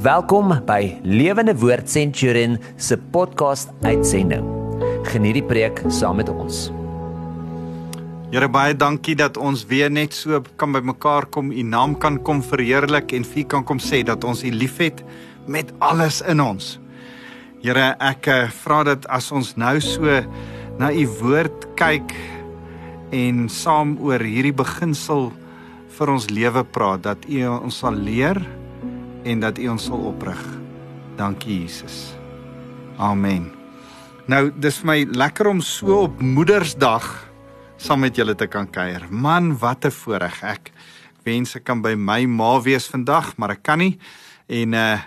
Welkom 0.00 0.54
by 0.64 0.94
Lewende 1.04 1.52
Woord 1.60 1.90
Centurion 1.92 2.54
se 2.80 2.96
podcast 3.12 3.68
uitsending. 3.84 4.46
Geniet 5.04 5.34
die 5.36 5.42
preek 5.44 5.82
saam 5.92 6.16
met 6.16 6.30
ons. 6.32 6.70
Here 8.32 8.48
baie 8.48 8.72
dankie 8.72 9.12
dat 9.20 9.36
ons 9.36 9.66
weer 9.68 9.90
net 9.92 10.14
so 10.16 10.38
kan 10.56 10.72
bymekaar 10.72 11.26
kom, 11.28 11.50
u 11.52 11.64
naam 11.68 11.98
kan 12.00 12.16
kom 12.24 12.40
verheerlik 12.40 13.12
en 13.12 13.26
vir 13.28 13.44
kan 13.52 13.66
kom 13.68 13.76
sê 13.76 14.00
dat 14.08 14.24
ons 14.24 14.40
u 14.40 14.48
liefhet 14.54 15.02
met 15.44 15.68
alles 15.84 16.22
in 16.24 16.40
ons. 16.40 16.78
Here, 17.60 17.90
ek 18.00 18.30
uh, 18.32 18.38
vra 18.62 18.78
dat 18.88 19.04
as 19.12 19.28
ons 19.36 19.52
nou 19.60 19.74
so 19.84 20.22
na 20.80 20.88
u 20.96 21.04
woord 21.18 21.74
kyk 21.76 22.14
en 23.12 23.50
saam 23.52 23.98
oor 24.00 24.24
hierdie 24.24 24.56
beginsel 24.56 25.28
vir 25.98 26.14
ons 26.14 26.30
lewe 26.32 26.64
praat, 26.72 27.04
dat 27.04 27.28
u 27.28 27.44
ons 27.58 27.82
sal 27.84 28.00
leer 28.00 28.40
en 29.24 29.40
dat 29.40 29.58
U 29.58 29.68
ons 29.68 29.84
sal 29.84 29.98
oprig. 30.10 30.40
Dankie 31.16 31.60
Jesus. 31.62 32.14
Amen. 32.96 33.50
Nou, 34.30 34.50
dis 34.62 34.78
vir 34.80 34.86
my 34.86 34.98
lekker 35.16 35.50
om 35.50 35.60
so 35.64 36.04
op 36.06 36.20
Moedersdag 36.22 37.06
saam 37.80 38.04
met 38.04 38.16
julle 38.16 38.36
te 38.36 38.46
kan 38.46 38.68
kuier. 38.70 39.06
Man, 39.10 39.56
wat 39.58 39.84
'n 39.84 39.90
voorreg. 39.90 40.42
Ek 40.42 40.72
wens 41.24 41.56
ek 41.56 41.64
kan 41.64 41.82
by 41.82 41.94
my 41.94 42.24
ma 42.26 42.60
wees 42.60 42.86
vandag, 42.86 43.36
maar 43.36 43.50
ek 43.50 43.62
kan 43.62 43.78
nie. 43.78 43.98
En 44.48 44.74
uh 44.74 44.98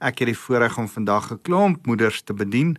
ek 0.00 0.18
het 0.18 0.30
die 0.32 0.38
voorreg 0.38 0.78
om 0.78 0.88
vandag 0.88 1.30
'n 1.30 1.42
klomp 1.42 1.86
moeders 1.86 2.22
te 2.22 2.32
bedien. 2.32 2.78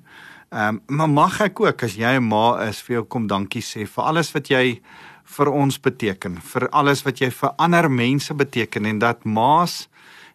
Ehm 0.49 0.81
um, 0.89 0.97
maar 0.97 1.09
mag 1.09 1.41
ek 1.41 1.59
ook 1.59 1.83
as 1.83 1.95
jy 1.95 2.17
'n 2.17 2.27
ma 2.27 2.67
is 2.67 2.81
vir 2.81 2.93
jou 2.95 3.03
kom 3.03 3.27
dankie 3.27 3.61
sê 3.61 3.85
vir 3.87 4.03
alles 4.03 4.31
wat 4.33 4.47
jy 4.47 4.81
vir 5.23 5.47
ons 5.47 5.79
beteken, 5.79 6.41
vir 6.41 6.69
alles 6.69 7.03
wat 7.03 7.19
jy 7.19 7.29
vir 7.29 7.49
ander 7.57 7.91
mense 7.91 8.33
beteken 8.33 8.85
en 8.85 8.99
dat 8.99 9.23
ma's 9.23 9.87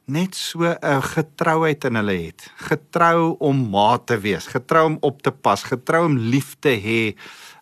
net 0.06 0.34
so 0.34 0.62
'n 0.64 1.02
getrouheid 1.02 1.84
in 1.84 1.94
hulle 1.94 2.26
het. 2.26 2.52
Getrou 2.56 3.36
om 3.38 3.70
ma 3.70 3.98
te 3.98 4.18
wees, 4.18 4.46
getrou 4.46 4.86
om 4.86 4.98
op 5.00 5.22
te 5.22 5.30
pas, 5.30 5.62
getrou 5.62 6.04
om 6.04 6.16
lief 6.16 6.56
te 6.60 6.68
hê. 6.68 7.16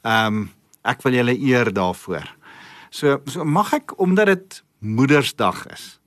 Ehm 0.04 0.26
um, 0.26 0.50
ek 0.84 1.02
wil 1.02 1.12
julle 1.12 1.38
eer 1.40 1.72
daarvoor. 1.72 2.28
So 2.90 3.20
so 3.24 3.44
mag 3.44 3.72
ek 3.72 3.98
omdat 3.98 4.26
dit 4.26 4.62
Moedersdag 4.84 5.66
is. 5.72 5.98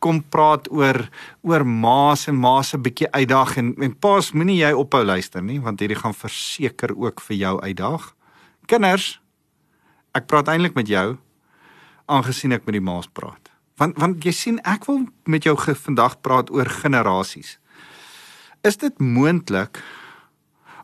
Kom 0.00 0.22
praat 0.22 0.70
oor 0.72 1.08
oor 1.42 1.64
ma's 1.66 2.26
en 2.28 2.36
ma's 2.36 2.72
'n 2.74 2.82
bietjie 2.82 3.10
uitdag 3.12 3.56
en 3.56 3.74
en 3.82 3.94
pa's 3.94 4.32
moenie 4.32 4.64
jy 4.64 4.72
ophou 4.72 5.04
luister 5.04 5.42
nie 5.42 5.60
want 5.60 5.80
hierdie 5.80 6.00
gaan 6.00 6.14
verseker 6.14 6.96
ook 6.96 7.20
vir 7.20 7.36
jou 7.36 7.60
uitdag. 7.60 8.14
Kinders, 8.66 9.20
ek 10.14 10.26
praat 10.26 10.48
eintlik 10.48 10.74
met 10.74 10.88
jou 10.88 11.18
aangesien 12.06 12.52
ek 12.52 12.64
met 12.64 12.72
die 12.72 12.80
ma's 12.80 13.06
praat. 13.06 13.47
Want 13.78 13.98
want 14.02 14.24
jy 14.26 14.34
sien 14.34 14.58
ek 14.66 14.88
wil 14.90 15.06
met 15.30 15.46
jou 15.46 15.54
vandag 15.58 16.18
praat 16.20 16.50
oor 16.50 16.66
generasies. 16.66 17.58
Is 18.66 18.76
dit 18.76 18.98
moontlik 18.98 19.78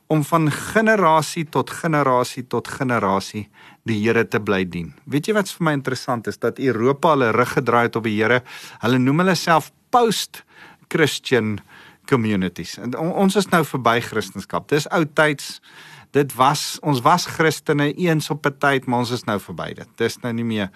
om 0.07 0.23
van 0.25 0.51
generasie 0.51 1.45
tot 1.45 1.71
generasie 1.71 2.45
tot 2.47 2.69
generasie 2.69 3.49
die 3.83 3.99
Here 3.99 4.25
te 4.29 4.39
bly 4.39 4.63
dien? 4.65 4.93
Weet 5.11 5.27
jy 5.27 5.35
wat's 5.35 5.57
vir 5.57 5.67
my 5.67 5.75
interessant 5.75 6.29
is 6.31 6.39
dat 6.39 6.59
Europa 6.63 7.17
hulle 7.17 7.33
rug 7.35 7.57
gedraai 7.59 7.89
het 7.89 7.97
op 7.97 8.07
die 8.07 8.15
Here. 8.21 8.43
Hulle 8.85 8.99
noem 9.03 9.25
hulle 9.25 9.35
self 9.35 9.73
post-Christian 9.91 11.59
communities. 12.07 12.77
En 12.79 12.95
ons 12.95 13.37
is 13.37 13.51
nou 13.51 13.65
verby 13.67 13.99
Christendom. 14.05 14.67
Dis 14.71 14.87
ou 14.93 15.03
tyds. 15.05 15.59
Dit 16.15 16.35
was 16.39 16.77
ons 16.87 17.01
was 17.03 17.27
Christene 17.27 17.91
eens 17.99 18.31
op 18.31 18.47
'n 18.47 18.59
tyd, 18.59 18.87
maar 18.87 19.03
ons 19.03 19.11
is 19.11 19.25
nou 19.25 19.41
verby 19.41 19.75
dit. 19.75 19.89
Dis 19.97 20.21
nou 20.23 20.33
nie 20.33 20.45
meer 20.45 20.71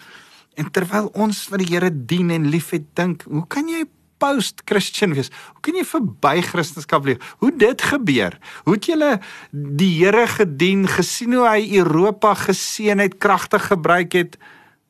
En 0.59 0.71
terwyl 0.75 1.07
ons 1.15 1.45
vir 1.53 1.63
die 1.63 1.71
Here 1.71 1.91
dien 1.93 2.33
en 2.35 2.51
liefhet 2.51 2.89
dink, 2.99 3.23
hoe 3.31 3.45
kan 3.51 3.69
jy 3.71 3.85
post 4.19 4.65
Christian 4.67 5.15
wees? 5.15 5.31
Hoe 5.55 5.63
kan 5.63 5.79
jy 5.79 5.85
verby 5.87 6.41
Christendom 6.43 7.07
leef? 7.07 7.35
Hoe 7.39 7.53
dit 7.55 7.85
gebeur? 7.93 8.35
Hoe 8.67 8.75
het 8.75 8.89
julle 8.91 9.11
die 9.53 9.93
Here 10.01 10.27
gedien, 10.35 10.87
gesien 10.91 11.37
hoe 11.39 11.47
hy 11.47 11.79
Europa 11.79 12.35
geseën 12.49 12.99
het, 12.99 13.21
kragtig 13.23 13.71
gebruik 13.71 14.19
het? 14.19 14.39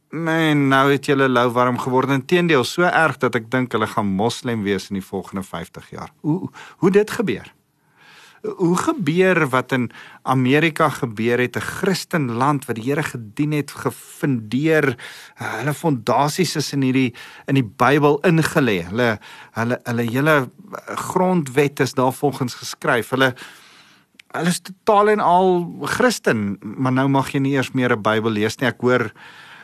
Man, 0.08 0.70
nou 0.72 0.86
het 0.88 1.04
julle 1.10 1.28
lou 1.28 1.50
warm 1.52 1.76
geword. 1.82 2.14
Inteendeel, 2.16 2.64
so 2.64 2.88
erg 2.88 3.20
dat 3.20 3.36
ek 3.36 3.50
dink 3.52 3.76
hulle 3.76 3.90
gaan 3.92 4.08
moslem 4.08 4.64
wees 4.64 4.88
in 4.88 5.02
die 5.02 5.04
volgende 5.04 5.44
50 5.44 5.92
jaar. 5.92 6.08
Hoe 6.24 6.48
hoe 6.80 6.90
dit 6.90 7.10
gebeur? 7.12 7.52
Hoe 8.42 8.76
gebeur 8.76 9.48
wat 9.50 9.72
in 9.72 9.90
Amerika 10.22 10.88
gebeur 10.88 11.38
het? 11.38 11.56
'n 11.56 11.60
Christen 11.60 12.32
land 12.32 12.64
wat 12.64 12.76
die 12.76 12.84
Here 12.84 13.02
gedien 13.02 13.52
het 13.52 13.70
gefundeer. 13.70 14.96
Hulle 15.34 15.74
fondasies 15.74 16.56
is 16.56 16.72
in 16.72 16.82
hierdie 16.82 17.14
in 17.46 17.54
die 17.54 17.70
Bybel 17.76 18.20
ingelê. 18.22 18.82
Hulle 18.82 19.18
hulle 19.52 19.80
hulle 19.84 20.02
hele 20.02 20.50
grondwet 20.86 21.80
is 21.80 21.94
daar 21.94 22.12
volgens 22.12 22.54
geskryf. 22.54 23.10
Hulle 23.10 23.34
hulle 24.28 24.48
is 24.48 24.60
totaal 24.60 25.08
en 25.08 25.20
al 25.20 25.78
Christen. 25.82 26.58
Maar 26.60 26.92
nou 26.92 27.08
mag 27.08 27.32
jy 27.32 27.40
nie 27.40 27.54
eers 27.56 27.72
meer 27.72 27.92
'n 27.92 28.02
Bybel 28.02 28.30
lees 28.30 28.56
nie. 28.58 28.68
Ek 28.68 28.80
hoor 28.80 29.12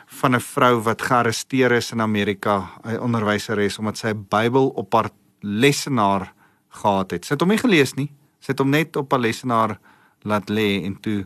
van 0.05 0.35
'n 0.35 0.39
vrou 0.39 0.81
wat 0.81 1.01
gearresteer 1.01 1.71
is 1.71 1.91
in 1.91 2.01
Amerika 2.01 2.69
'n 2.83 2.99
onderwyseres 2.99 3.79
omdat 3.79 3.97
sy 3.97 4.07
'n 4.07 4.25
Bybel 4.29 4.67
op 4.67 4.93
haar 4.93 5.09
lesenaar 5.41 6.33
gehad 6.69 7.11
het. 7.11 7.25
Sy 7.25 7.33
het 7.33 7.41
hom 7.41 7.49
nie 7.49 7.57
gelees 7.57 7.93
nie 7.93 8.11
Sy 8.45 8.53
het 8.53 8.61
hom 8.61 8.69
net 8.69 8.95
op 8.95 9.13
'n 9.13 9.25
lesenaar 9.25 9.79
laat 10.21 10.49
lê 10.49 10.85
en 10.85 10.99
toe 11.01 11.25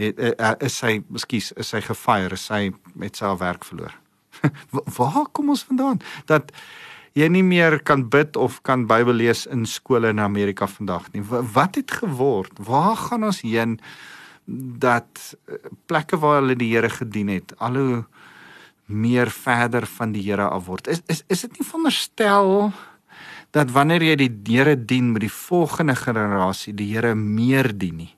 het, 0.00 0.18
uh, 0.18 0.32
uh, 0.38 0.54
is 0.64 0.76
sy, 0.76 1.02
ekskuus, 1.12 1.52
is 1.60 1.68
sy 1.68 1.80
gefire, 1.84 2.36
sy 2.36 2.72
met 2.94 3.16
sy 3.16 3.36
werk 3.36 3.64
verloor. 3.68 3.92
Waar 4.98 5.28
kom 5.32 5.52
ons 5.52 5.64
vandaan 5.68 6.00
dat 6.26 6.52
jy 7.12 7.28
nie 7.28 7.44
meer 7.44 7.78
kan 7.82 8.08
bid 8.08 8.36
of 8.36 8.62
kan 8.62 8.86
Bybel 8.86 9.14
lees 9.14 9.44
in 9.46 9.66
skole 9.66 10.08
in 10.08 10.20
Amerika 10.20 10.66
vandag 10.66 11.12
nie? 11.12 11.22
Wat 11.28 11.74
het 11.74 11.90
geword? 11.90 12.56
Waar 12.58 12.96
gaan 12.96 13.24
ons 13.24 13.42
heen 13.44 13.78
dat 14.80 15.36
uh, 15.48 15.60
plekke 15.86 16.16
waar 16.16 16.40
hulle 16.40 16.56
die 16.56 16.72
Here 16.72 16.88
gedien 16.88 17.28
het, 17.28 17.52
al 17.58 17.76
hoe 17.76 18.04
meer 18.86 19.30
verder 19.30 19.86
van 19.86 20.16
die 20.16 20.24
Here 20.24 20.48
af 20.48 20.64
word? 20.66 20.88
Is 20.88 21.04
is 21.06 21.22
is 21.28 21.44
dit 21.46 21.60
nie 21.60 21.68
veronderstel 21.68 22.72
dat 23.54 23.70
wanneer 23.70 24.02
jy 24.02 24.16
die 24.18 24.56
Here 24.56 24.74
dien 24.74 25.12
met 25.14 25.22
die 25.22 25.32
volgende 25.32 25.94
generasie 25.94 26.74
die 26.74 26.90
Here 26.90 27.14
meer 27.14 27.70
dien 27.70 28.02
nie. 28.02 28.10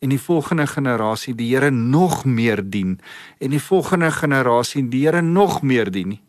En 0.00 0.10
die 0.10 0.20
volgende 0.20 0.66
generasie 0.66 1.34
die 1.36 1.50
Here 1.52 1.70
nog 1.70 2.24
meer 2.24 2.62
dien. 2.64 2.98
En 3.38 3.54
die 3.54 3.62
volgende 3.62 4.10
generasie 4.10 4.82
die 4.90 5.04
Here 5.06 5.22
nog 5.22 5.60
meer 5.62 5.90
dien 5.92 6.16
nie. 6.16 6.22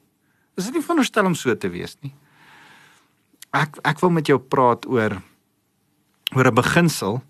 Is 0.59 0.67
dit 0.67 0.77
nie 0.77 0.83
veronderstel 0.83 1.25
om 1.25 1.35
so 1.35 1.55
te 1.55 1.71
wees 1.73 1.97
nie? 2.05 2.13
Ek 3.51 3.79
ek 3.87 3.99
wil 4.03 4.13
met 4.13 4.29
jou 4.29 4.37
praat 4.39 4.85
oor 4.85 5.17
oor 6.35 6.47
'n 6.47 6.55
beginsel. 6.55 7.21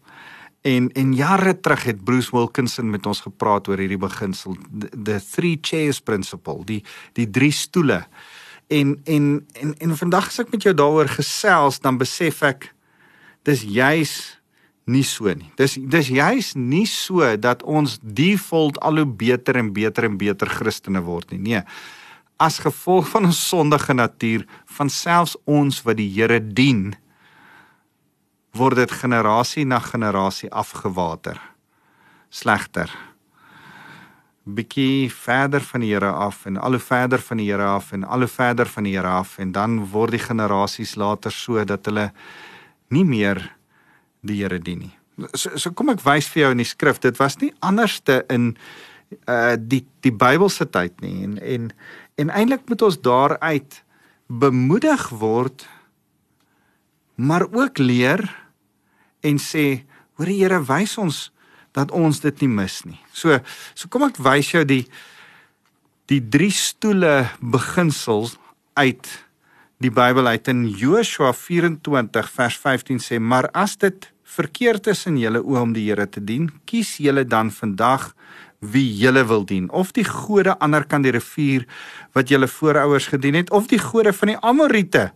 En 0.62 0.92
en 0.92 1.14
jare 1.14 1.60
terug 1.60 1.84
het 1.84 2.04
Bruce 2.04 2.32
Wilkinson 2.32 2.90
met 2.90 3.06
ons 3.06 3.22
gepraat 3.22 3.68
oor 3.68 3.78
hierdie 3.78 3.98
beginsel. 3.98 4.58
The, 4.80 4.90
the 5.04 5.22
three 5.32 5.58
chairs 5.62 6.02
principle. 6.02 6.66
Die 6.66 6.84
die 7.14 7.30
drie 7.30 7.52
stoele 7.52 8.06
En 8.72 8.96
en 9.04 9.26
en 9.60 9.74
en 9.78 9.96
vandag 10.00 10.30
as 10.32 10.40
ek 10.40 10.54
met 10.54 10.64
jou 10.64 10.72
daaroor 10.76 11.10
gesels, 11.12 11.82
dan 11.84 12.00
besef 12.00 12.40
ek 12.48 12.70
dis 13.48 13.66
juis 13.68 14.14
nie 14.88 15.04
so 15.04 15.28
nie. 15.36 15.52
Dis 15.60 15.76
dis 15.76 16.12
juis 16.16 16.54
nie 16.56 16.86
so 16.88 17.36
dat 17.36 17.66
ons 17.68 17.98
default 18.02 18.80
al 18.80 19.04
hoe 19.04 19.10
beter 19.26 19.60
en 19.60 19.74
beter 19.76 20.08
en 20.08 20.16
beter 20.18 20.50
Christene 20.50 21.04
word 21.04 21.36
nie. 21.36 21.42
Nee. 21.50 21.66
As 22.42 22.62
gevolg 22.64 23.12
van 23.12 23.28
ons 23.30 23.44
sondige 23.52 23.94
natuur, 23.94 24.48
van 24.66 24.90
selfs 24.90 25.36
ons 25.46 25.84
wat 25.86 26.00
die 26.00 26.10
Here 26.10 26.40
dien, 26.42 26.96
word 28.58 28.82
dit 28.82 28.98
generasie 29.04 29.68
na 29.68 29.78
generasie 29.84 30.50
afgewater. 30.50 31.38
Slegter 32.32 33.11
bietjie 34.44 35.10
verder 35.14 35.62
van 35.62 35.84
die 35.84 35.92
Here 35.94 36.12
af 36.12 36.46
en 36.50 36.58
al 36.58 36.78
hoe 36.78 36.82
verder 36.82 37.22
van 37.22 37.38
die 37.38 37.50
Here 37.52 37.68
af 37.78 37.92
en 37.94 38.04
al 38.04 38.26
hoe 38.26 38.32
verder 38.32 38.66
van 38.66 38.84
die 38.84 38.96
Here 38.96 39.08
af 39.08 39.38
en 39.40 39.52
dan 39.52 39.80
word 39.92 40.16
die 40.18 40.24
generasies 40.24 40.96
later 40.96 41.32
so 41.32 41.64
dat 41.66 41.86
hulle 41.86 42.10
nie 42.90 43.06
meer 43.06 43.42
die 44.22 44.42
Here 44.42 44.60
dien 44.60 44.88
nie. 44.88 44.96
So, 45.34 45.58
so 45.58 45.72
kom 45.72 45.92
ek 45.94 46.02
wys 46.06 46.30
vir 46.32 46.46
jou 46.46 46.52
in 46.56 46.64
die 46.64 46.70
skrif, 46.70 47.00
dit 47.04 47.18
was 47.22 47.38
nie 47.42 47.54
anderste 47.62 48.24
in 48.30 48.56
uh 49.28 49.58
die 49.60 49.84
die 50.00 50.14
Bybelse 50.16 50.66
tyd 50.72 51.02
nie 51.04 51.24
en 51.26 51.38
en 51.38 51.72
en 52.16 52.30
eintlik 52.32 52.70
moet 52.70 52.82
ons 52.82 52.98
daaruit 53.04 53.82
bemoedig 54.28 55.10
word 55.10 55.68
maar 57.16 57.44
ook 57.52 57.78
leer 57.78 58.24
en 59.20 59.38
sê 59.38 59.84
hoor 60.16 60.32
die 60.32 60.40
Here 60.40 60.62
wys 60.64 60.98
ons 60.98 61.28
dat 61.78 61.92
ons 61.92 62.20
dit 62.24 62.44
nie 62.44 62.52
mis 62.52 62.78
nie. 62.86 63.00
So 63.14 63.40
so 63.74 63.90
kom 63.92 64.08
ek 64.10 64.20
wys 64.22 64.54
jou 64.54 64.64
die 64.68 64.86
die 66.12 66.22
drie 66.22 66.52
stoele 66.52 67.30
beginsels 67.40 68.36
uit 68.76 69.08
die 69.82 69.92
Bybel 69.94 70.28
uit 70.28 70.48
in 70.52 70.66
Joshua 70.68 71.32
24 71.34 72.28
vers 72.36 72.58
15 72.60 73.00
sê 73.02 73.20
maar 73.20 73.48
as 73.58 73.78
dit 73.80 74.10
verkeerd 74.32 74.88
is 74.92 75.06
in 75.10 75.18
julle 75.20 75.42
oë 75.42 75.62
om 75.66 75.74
die 75.76 75.88
Here 75.90 76.08
te 76.08 76.22
dien, 76.24 76.50
kies 76.70 76.98
julle 77.04 77.24
dan 77.28 77.52
vandag 77.52 78.12
wie 78.62 78.86
julle 79.02 79.24
wil 79.26 79.44
dien 79.48 79.68
of 79.74 79.92
die 79.98 80.06
gode 80.06 80.54
ander 80.62 80.86
kan 80.86 81.02
die 81.02 81.14
rivier 81.16 81.66
wat 82.16 82.30
julle 82.30 82.48
voorouers 82.48 83.10
gedien 83.12 83.40
het 83.40 83.52
of 83.52 83.68
die 83.72 83.82
gode 83.82 84.14
van 84.14 84.34
die 84.34 84.40
Amorite 84.46 85.10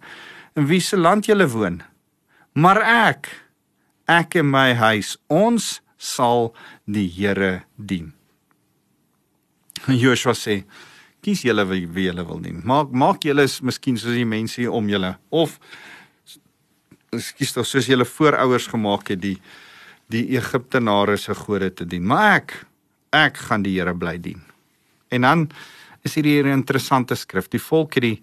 in 0.57 0.65
wie 0.71 0.81
se 0.81 0.97
land 0.97 1.27
julle 1.29 1.47
woon. 1.51 1.81
Maar 2.55 2.81
ek, 3.11 3.29
ek 4.07 4.39
en 4.39 4.49
my 4.49 4.69
huis, 4.79 5.15
ons 5.27 5.75
sal 6.05 6.53
die 6.85 7.07
Here 7.09 7.65
dien. 7.75 8.13
Joshua 9.87 10.33
sê: 10.33 10.63
"Kies 11.21 11.43
julle 11.45 11.65
wie 11.69 12.05
julle 12.05 12.25
wil 12.27 12.41
dien. 12.41 12.61
Maak 12.63 12.91
maak 12.91 13.25
julle 13.25 13.43
is 13.43 13.61
miskien 13.61 13.97
soos 13.97 14.15
die 14.15 14.25
mense 14.25 14.61
hier 14.61 14.71
om 14.71 14.89
julle 14.89 15.15
of 15.29 15.59
skies 17.15 17.53
tog 17.55 17.65
soos 17.65 17.87
julle 17.87 18.05
voorouers 18.05 18.67
gemaak 18.67 19.09
het 19.09 19.21
die 19.21 19.37
die 20.09 20.37
Egiptenare 20.37 21.17
se 21.17 21.33
gode 21.33 21.71
te 21.73 21.85
dien. 21.85 22.05
Maar 22.05 22.35
ek 22.37 22.65
ek 23.11 23.37
gaan 23.47 23.63
die 23.63 23.79
Here 23.79 23.95
bly 23.95 24.17
dien." 24.21 24.43
En 25.09 25.21
dan 25.21 25.49
is 26.03 26.15
hier 26.15 26.45
'n 26.45 26.59
interessante 26.61 27.15
skrif. 27.15 27.49
Die 27.49 27.61
volk 27.61 27.93
het 27.95 28.03
die 28.03 28.21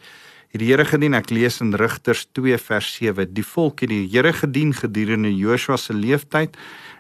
het 0.53 0.61
die 0.61 0.69
Here 0.69 0.85
gedien. 0.85 1.17
Ek 1.17 1.31
lees 1.33 1.61
in 1.65 1.73
Rigters 1.81 2.27
2 2.37 2.59
vers 2.61 2.91
7. 2.99 3.31
Die 3.33 3.45
volk 3.47 3.81
het 3.85 3.91
die 3.93 4.05
Here 4.13 4.35
gedien 4.37 4.75
gedurende 4.77 5.33
Joshua 5.33 5.79
se 5.81 5.97
leeftyd 5.97 6.59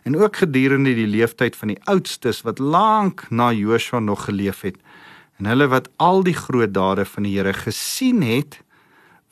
en 0.09 0.17
ook 0.17 0.41
gedurende 0.43 0.95
die 0.97 1.07
leeftyd 1.07 1.57
van 1.57 1.75
die 1.75 1.79
oudstes 1.91 2.43
wat 2.47 2.59
lank 2.59 3.27
na 3.31 3.53
Joshua 3.53 4.01
nog 4.01 4.25
geleef 4.25 4.65
het. 4.65 4.79
En 5.39 5.51
hulle 5.51 5.69
wat 5.69 5.91
al 6.01 6.25
die 6.25 6.37
groot 6.37 6.73
dade 6.73 7.05
van 7.05 7.29
die 7.29 7.37
Here 7.37 7.53
gesien 7.53 8.23
het 8.25 8.63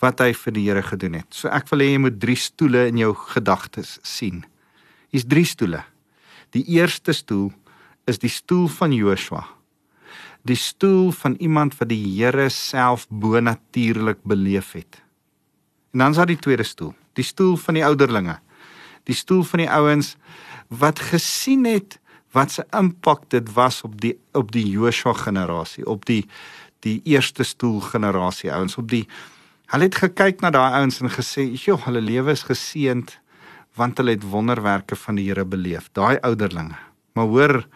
wat 0.05 0.21
hy 0.21 0.35
vir 0.37 0.57
die 0.57 0.67
Here 0.69 0.83
gedoen 0.85 1.17
het. 1.23 1.29
So 1.33 1.49
ek 1.49 1.71
wil 1.73 1.85
hê 1.85 1.95
jy 1.95 2.03
moet 2.05 2.21
drie 2.21 2.37
stoele 2.37 2.87
in 2.93 3.01
jou 3.01 3.15
gedagtes 3.33 3.97
sien. 4.05 4.45
Hier's 5.09 5.29
drie 5.29 5.49
stoele. 5.49 5.81
Die 6.53 6.67
eerste 6.77 7.17
stoel 7.17 7.49
is 8.11 8.21
die 8.21 8.33
stoel 8.33 8.69
van 8.69 8.93
Joshua 8.93 9.47
die 10.49 10.57
stoel 10.57 11.11
van 11.13 11.35
iemand 11.39 11.77
wat 11.79 11.91
die 11.91 12.01
Here 12.01 12.49
self 12.49 13.07
bonatuurlik 13.09 14.23
beleef 14.25 14.73
het. 14.73 15.03
En 15.93 15.99
dan 15.99 16.11
is 16.11 16.17
daar 16.17 16.31
die 16.31 16.39
tweede 16.39 16.63
stoel, 16.63 16.95
die 17.13 17.25
stoel 17.25 17.57
van 17.57 17.75
die 17.75 17.85
ouderlinge. 17.85 18.39
Die 19.05 19.15
stoel 19.15 19.43
van 19.43 19.65
die 19.65 19.71
ouens 19.71 20.15
wat 20.69 21.01
gesien 21.03 21.65
het 21.67 21.99
wat 22.31 22.53
se 22.55 22.65
impak 22.79 23.25
dit 23.35 23.49
was 23.53 23.83
op 23.83 23.97
die 24.01 24.15
op 24.39 24.53
die 24.55 24.69
Joshua 24.71 25.13
generasie, 25.19 25.87
op 25.87 26.07
die 26.07 26.29
die 26.81 27.01
eerste 27.05 27.45
stoel 27.45 27.81
generasie 27.81 28.53
ouens, 28.53 28.79
op 28.79 28.89
die 28.89 29.07
hulle 29.71 29.89
het 29.91 29.99
gekyk 29.99 30.41
na 30.41 30.51
daai 30.51 30.79
ouens 30.81 31.01
en 31.01 31.11
gesê, 31.11 31.51
"Jo, 31.53 31.77
hulle 31.85 32.01
lewe 32.01 32.31
is 32.31 32.43
geseënd 32.43 33.19
want 33.75 33.99
hulle 33.99 34.11
het 34.11 34.23
wonderwerke 34.23 34.97
van 34.97 35.15
die 35.15 35.27
Here 35.27 35.45
beleef." 35.45 35.91
Daai 35.93 36.19
ouderlinge. 36.21 36.79
Maar 37.13 37.27
hoor 37.27 37.67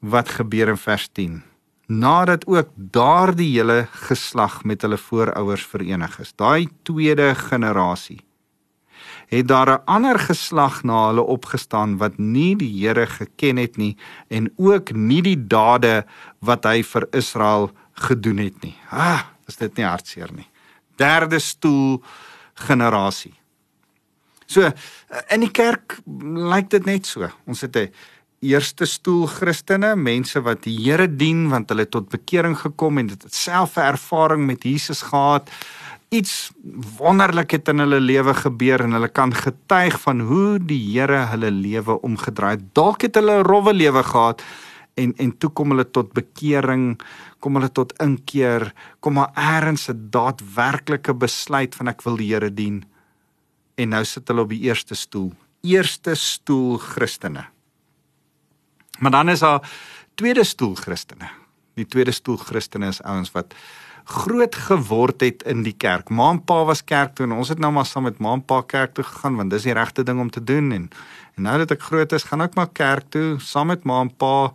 wat 0.00 0.28
gebeur 0.28 0.68
in 0.68 0.76
vers 0.76 1.08
10 1.12 1.42
nadat 1.86 2.46
ook 2.46 2.68
daardie 2.74 3.50
hele 3.56 3.86
geslag 4.08 4.64
met 4.64 4.82
hulle 4.82 4.98
voorouers 4.98 5.66
verenig 5.66 6.18
is. 6.20 6.32
Daai 6.36 6.68
tweede 6.82 7.34
generasie 7.34 8.20
het 9.28 9.48
daar 9.48 9.70
'n 9.70 9.84
ander 9.84 10.18
geslag 10.18 10.82
na 10.82 11.06
hulle 11.06 11.22
opgestaan 11.22 11.96
wat 11.96 12.18
nie 12.18 12.56
die 12.56 12.86
Here 12.86 13.06
geken 13.06 13.56
het 13.56 13.76
nie 13.76 13.96
en 14.28 14.52
ook 14.56 14.92
nie 14.92 15.22
die 15.22 15.46
dade 15.46 16.06
wat 16.38 16.64
hy 16.64 16.82
vir 16.82 17.06
Israel 17.10 17.72
gedoen 17.92 18.36
het 18.36 18.62
nie. 18.62 18.76
Ah, 18.90 19.20
is 19.46 19.56
dit 19.56 19.76
nie 19.76 19.84
hartseer 19.86 20.32
nie. 20.32 20.48
Derde 20.96 21.38
stoel 21.38 22.02
generasie. 22.54 23.34
So 24.46 24.70
in 25.28 25.40
die 25.40 25.50
kerk 25.50 25.98
lyk 26.34 26.70
dit 26.70 26.84
net 26.84 27.06
so. 27.06 27.28
Ons 27.46 27.60
het 27.60 27.76
'n 27.76 27.92
eerste 28.44 28.86
stoel 28.86 29.26
Christene, 29.30 29.94
mense 29.96 30.40
wat 30.44 30.64
die 30.66 30.76
Here 30.76 31.06
dien 31.08 31.46
want 31.52 31.70
hulle 31.72 31.86
tot 31.88 32.10
bekering 32.12 32.56
gekom 32.60 33.00
en 33.00 33.08
dit 33.12 33.22
het 33.22 33.34
self 33.34 33.76
'n 33.76 33.94
ervaring 33.94 34.46
met 34.46 34.62
Jesus 34.62 35.02
gehad. 35.02 35.50
Iets 36.10 36.52
wonderlik 36.98 37.50
het 37.50 37.68
in 37.68 37.78
hulle 37.78 38.00
lewe 38.00 38.34
gebeur 38.34 38.80
en 38.80 38.92
hulle 38.92 39.08
kan 39.08 39.34
getuig 39.34 40.00
van 40.00 40.20
hoe 40.20 40.58
die 40.58 40.82
Here 40.92 41.26
hulle 41.32 41.50
lewe 41.50 42.00
omgedraai 42.00 42.56
het. 42.56 42.74
Dalk 42.74 43.02
het 43.02 43.14
hulle 43.14 43.38
'n 43.38 43.46
rowwe 43.46 43.72
lewe 43.72 44.02
gehad 44.02 44.42
en 44.94 45.14
en 45.16 45.38
toe 45.38 45.50
kom 45.50 45.70
hulle 45.70 45.90
tot 45.90 46.12
bekering, 46.12 47.00
kom 47.38 47.54
hulle 47.54 47.72
tot 47.72 47.92
inkeer, 48.02 48.72
kom 49.00 49.12
maar 49.12 49.32
eers 49.34 49.88
'n 49.88 50.08
daadwerklike 50.10 51.14
besluit 51.14 51.74
van 51.74 51.88
ek 51.88 52.02
wil 52.02 52.16
die 52.16 52.32
Here 52.32 52.54
dien. 52.54 52.84
En 53.76 53.88
nou 53.88 54.04
sit 54.04 54.28
hulle 54.28 54.40
op 54.40 54.48
die 54.48 54.60
eerste 54.60 54.94
stoel. 54.94 55.32
Eerste 55.62 56.14
stoel 56.14 56.78
Christene. 56.78 57.53
Maar 58.98 59.10
dan 59.10 59.28
is 59.28 59.40
daar 59.40 59.70
tweede 60.14 60.44
stoel 60.44 60.74
Christene. 60.74 61.28
Die 61.74 61.86
tweede 61.86 62.12
stoel 62.12 62.36
Christene 62.36 62.86
is 62.86 63.02
ouens 63.02 63.32
wat 63.34 63.54
groot 64.04 64.54
geword 64.54 65.20
het 65.20 65.42
in 65.48 65.62
die 65.64 65.74
kerk. 65.76 66.10
Ma 66.12 66.28
en 66.34 66.42
pa 66.44 66.60
was 66.68 66.84
kerk 66.84 67.14
toe 67.16 67.24
en 67.26 67.32
ons 67.32 67.48
het 67.48 67.58
nou 67.58 67.72
maar 67.72 67.86
saam 67.88 68.04
met 68.04 68.20
ma 68.20 68.34
en 68.36 68.44
pa 68.44 68.60
kerk 68.68 68.94
toe 68.94 69.04
gegaan 69.04 69.38
want 69.40 69.50
dis 69.50 69.64
die 69.64 69.72
regte 69.72 70.04
ding 70.04 70.20
om 70.20 70.30
te 70.30 70.44
doen 70.44 70.72
en 70.72 70.88
en 71.34 71.42
nou 71.48 71.56
dat 71.58 71.72
ek 71.74 71.82
groot 71.82 72.12
is, 72.12 72.22
gaan 72.22 72.44
ek 72.44 72.54
maar 72.54 72.68
kerk 72.70 73.08
toe 73.10 73.40
saam 73.42 73.72
met 73.72 73.84
ma 73.84 74.00
en 74.04 74.12
pa. 74.14 74.52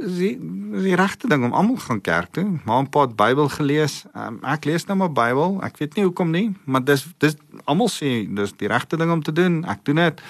Die 0.00 0.32
die 0.80 0.96
regte 0.96 1.28
ding 1.28 1.44
om 1.44 1.52
almal 1.52 1.76
gaan 1.76 2.00
kerk 2.00 2.32
toe. 2.34 2.46
Ma 2.64 2.78
en 2.80 2.88
pa 2.90 3.04
het 3.04 3.14
Bybel 3.16 3.50
gelees. 3.52 4.04
Um, 4.16 4.40
ek 4.48 4.64
lees 4.64 4.88
nou 4.88 4.96
maar 4.98 5.12
Bybel. 5.12 5.60
Ek 5.62 5.76
weet 5.78 5.94
nie 5.98 6.06
hoekom 6.08 6.32
nie, 6.32 6.48
maar 6.64 6.82
dis 6.82 7.04
dis 7.22 7.36
almal 7.64 7.92
sê 7.92 8.24
dis 8.26 8.56
die 8.58 8.70
regte 8.72 8.96
ding 8.96 9.12
om 9.12 9.22
te 9.22 9.34
doen. 9.34 9.60
Ek 9.68 9.84
doen 9.84 10.00
dit. 10.02 10.24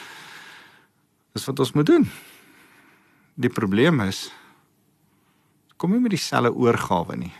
Dis 1.38 1.46
wat 1.46 1.64
ons 1.64 1.72
moet 1.78 1.86
doen. 1.86 2.10
Die 3.34 3.52
probleem 3.52 4.00
is 4.00 4.30
kom 5.80 5.94
nie 5.94 6.00
met 6.00 6.12
dieselfde 6.12 6.52
oorgawe 6.52 7.16
nie. 7.16 7.32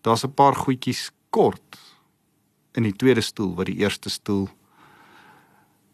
Daar's 0.00 0.24
'n 0.24 0.34
paar 0.34 0.54
goedjies 0.54 1.10
kort 1.30 1.78
in 2.72 2.82
die 2.82 2.96
tweede 2.96 3.20
stoel 3.20 3.54
wat 3.54 3.66
die 3.66 3.80
eerste 3.82 4.10
stoel 4.10 4.48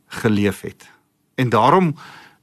geleef 0.06 0.60
het. 0.60 0.86
En 1.34 1.48
daarom 1.48 1.94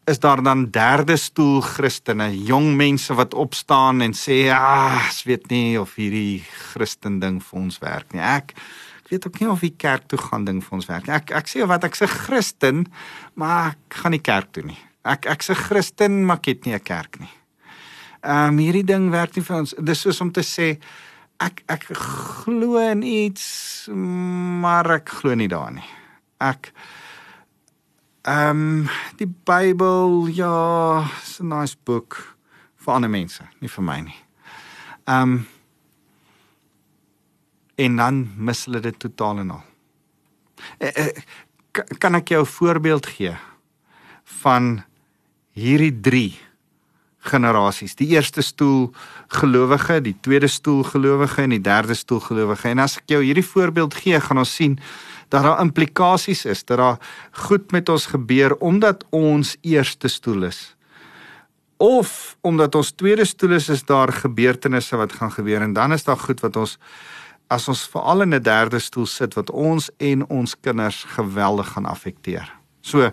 is 0.06 0.20
daar 0.20 0.44
dan 0.44 0.70
derde 0.72 1.18
stoel 1.18 1.62
Christene, 1.62 2.44
jong 2.44 2.76
mense 2.76 3.14
wat 3.14 3.34
opstaan 3.34 4.02
en 4.02 4.14
sê, 4.14 4.46
"Ja, 4.46 5.02
ek 5.08 5.24
weet 5.26 5.50
nie 5.50 5.80
of 5.80 5.96
hierdie 5.96 6.44
Christen 6.74 7.20
ding 7.20 7.44
vir 7.44 7.60
ons 7.60 7.80
werk 7.80 8.14
nie. 8.14 8.22
Ek 8.22 8.54
ek 9.04 9.10
weet 9.10 9.28
ook 9.28 9.40
nie 9.40 9.50
of 9.50 9.60
die 9.60 9.76
kerk 9.78 10.08
toe 10.08 10.20
gaan 10.20 10.46
ding 10.46 10.64
vir 10.64 10.72
ons 10.72 10.86
werk 10.86 11.08
nie. 11.08 11.16
Ek 11.16 11.32
ek 11.32 11.48
sê 11.48 11.68
wat 11.68 11.84
ek 11.84 11.96
sê 11.96 12.08
Christen, 12.08 12.92
maar 13.36 13.70
ek 13.70 13.94
gaan 13.94 14.12
nie 14.12 14.22
kerk 14.22 14.52
toe 14.52 14.64
nie." 14.64 14.91
Ek 15.04 15.26
ek's 15.26 15.50
'n 15.50 15.56
Christen, 15.56 16.26
maar 16.26 16.38
ek 16.38 16.46
het 16.46 16.66
nie 16.66 16.74
'n 16.76 16.84
kerk 16.84 17.20
nie. 17.20 17.34
Ehm 18.22 18.54
um, 18.54 18.58
hierdie 18.58 18.86
ding 18.86 19.10
werk 19.10 19.36
nie 19.36 19.44
vir 19.44 19.58
ons. 19.58 19.74
Dis 19.82 20.02
soos 20.02 20.22
om 20.22 20.32
te 20.32 20.42
sê 20.42 20.78
ek 21.40 21.64
ek 21.68 21.88
glo 21.98 22.78
in 22.78 23.02
iets, 23.02 23.88
maar 24.62 24.92
ek 24.92 25.10
glo 25.10 25.34
nie 25.36 25.48
daarin 25.48 25.82
nie. 25.82 25.90
Ek 26.40 26.72
ehm 28.22 28.50
um, 28.50 28.90
die 29.18 29.28
Bybel, 29.28 30.28
ja, 30.28 31.10
is 31.24 31.40
'n 31.42 31.48
nice 31.48 31.78
boek 31.84 32.38
vir 32.78 32.94
ander 32.94 33.10
mense, 33.10 33.44
nie 33.60 33.70
vir 33.70 33.84
my 33.84 34.00
nie. 34.02 34.20
Ehm 35.08 35.22
um, 35.22 35.48
en 37.76 37.96
dan 37.96 38.32
mis 38.38 38.66
hulle 38.66 38.80
dit 38.80 39.00
totaal 39.00 39.40
en 39.40 39.52
al. 39.52 39.64
Eh, 40.78 41.06
eh, 41.06 41.24
kan 41.98 42.16
ek 42.16 42.28
jou 42.28 42.42
'n 42.44 42.46
voorbeeld 42.46 43.06
gee 43.06 43.36
van 44.24 44.84
hierdie 45.58 45.94
3 46.02 46.40
generasies. 47.22 47.96
Die 47.96 48.08
eerste 48.16 48.42
stoel 48.42 48.90
gelowige, 49.28 50.00
die 50.02 50.16
tweede 50.26 50.50
stoel 50.50 50.84
gelowige 50.84 51.44
en 51.44 51.54
die 51.54 51.62
derde 51.62 51.94
stoel 51.94 52.20
gelowige. 52.26 52.72
En 52.72 52.82
as 52.82 52.98
ek 52.98 53.14
jou 53.14 53.22
hierdie 53.24 53.46
voorbeeld 53.46 53.96
gee, 54.02 54.20
gaan 54.20 54.42
ons 54.42 54.56
sien 54.56 54.80
dat 55.32 55.46
daar 55.46 55.62
implikasies 55.62 56.46
is, 56.50 56.64
dat 56.66 56.82
daar 56.82 56.98
goed 57.46 57.72
met 57.72 57.90
ons 57.90 58.10
gebeur 58.12 58.58
omdat 58.60 59.06
ons 59.16 59.56
eerste 59.62 60.10
stoel 60.12 60.50
is. 60.50 60.74
Of 61.82 62.36
omdat 62.42 62.76
ons 62.76 62.92
tweede 62.98 63.26
stoel 63.26 63.56
is, 63.58 63.70
is 63.70 63.86
daar 63.86 64.12
gebeurtenisse 64.14 64.98
wat 64.98 65.14
gaan 65.14 65.32
gebeur 65.32 65.62
en 65.62 65.74
dan 65.74 65.94
is 65.94 66.04
daar 66.04 66.20
goed 66.20 66.42
wat 66.42 66.58
ons 66.58 66.78
as 67.52 67.68
ons 67.68 67.84
veral 67.92 68.24
in 68.24 68.34
'n 68.34 68.44
derde 68.44 68.80
stoel 68.80 69.06
sit 69.06 69.34
wat 69.34 69.52
ons 69.52 69.90
en 69.98 70.30
ons 70.30 70.56
kinders 70.60 71.04
geweldig 71.04 71.68
gaan 71.68 71.86
affekteer. 71.86 72.48
So 72.82 73.12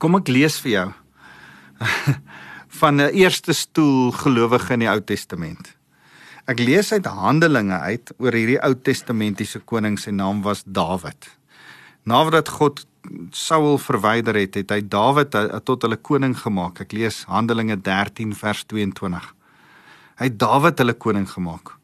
Kom 0.00 0.16
ek 0.16 0.30
lees 0.32 0.54
vir 0.64 0.70
jou 0.72 0.86
van 2.80 3.00
'n 3.00 3.12
eerste 3.12 3.52
stoel 3.52 4.12
gelowige 4.16 4.72
in 4.72 4.80
die 4.80 4.88
Ou 4.88 5.00
Testament. 5.04 5.76
Ek 6.48 6.58
lees 6.58 6.92
uit 6.92 7.04
Handelinge 7.04 7.76
uit 7.76 8.12
oor 8.16 8.32
hierdie 8.32 8.60
Ou 8.64 8.72
Testamentiese 8.74 9.60
koning 9.60 9.98
se 9.98 10.10
naam 10.10 10.40
was 10.42 10.62
Dawid. 10.64 11.28
Nadat 12.08 12.48
God 12.48 12.86
Saul 13.30 13.76
verwyder 13.78 14.34
het, 14.34 14.54
het 14.54 14.70
hy 14.70 14.80
Dawid 14.80 15.36
tot 15.64 15.82
hulle 15.82 15.96
koning 15.96 16.36
gemaak. 16.36 16.80
Ek 16.80 16.92
lees 16.92 17.24
Handelinge 17.28 17.76
13 17.76 18.32
vers 18.34 18.64
22. 18.64 19.34
Hy 20.16 20.24
het 20.24 20.38
Dawid 20.38 20.78
hulle 20.78 20.96
koning 20.96 21.28
gemaak. 21.28 21.76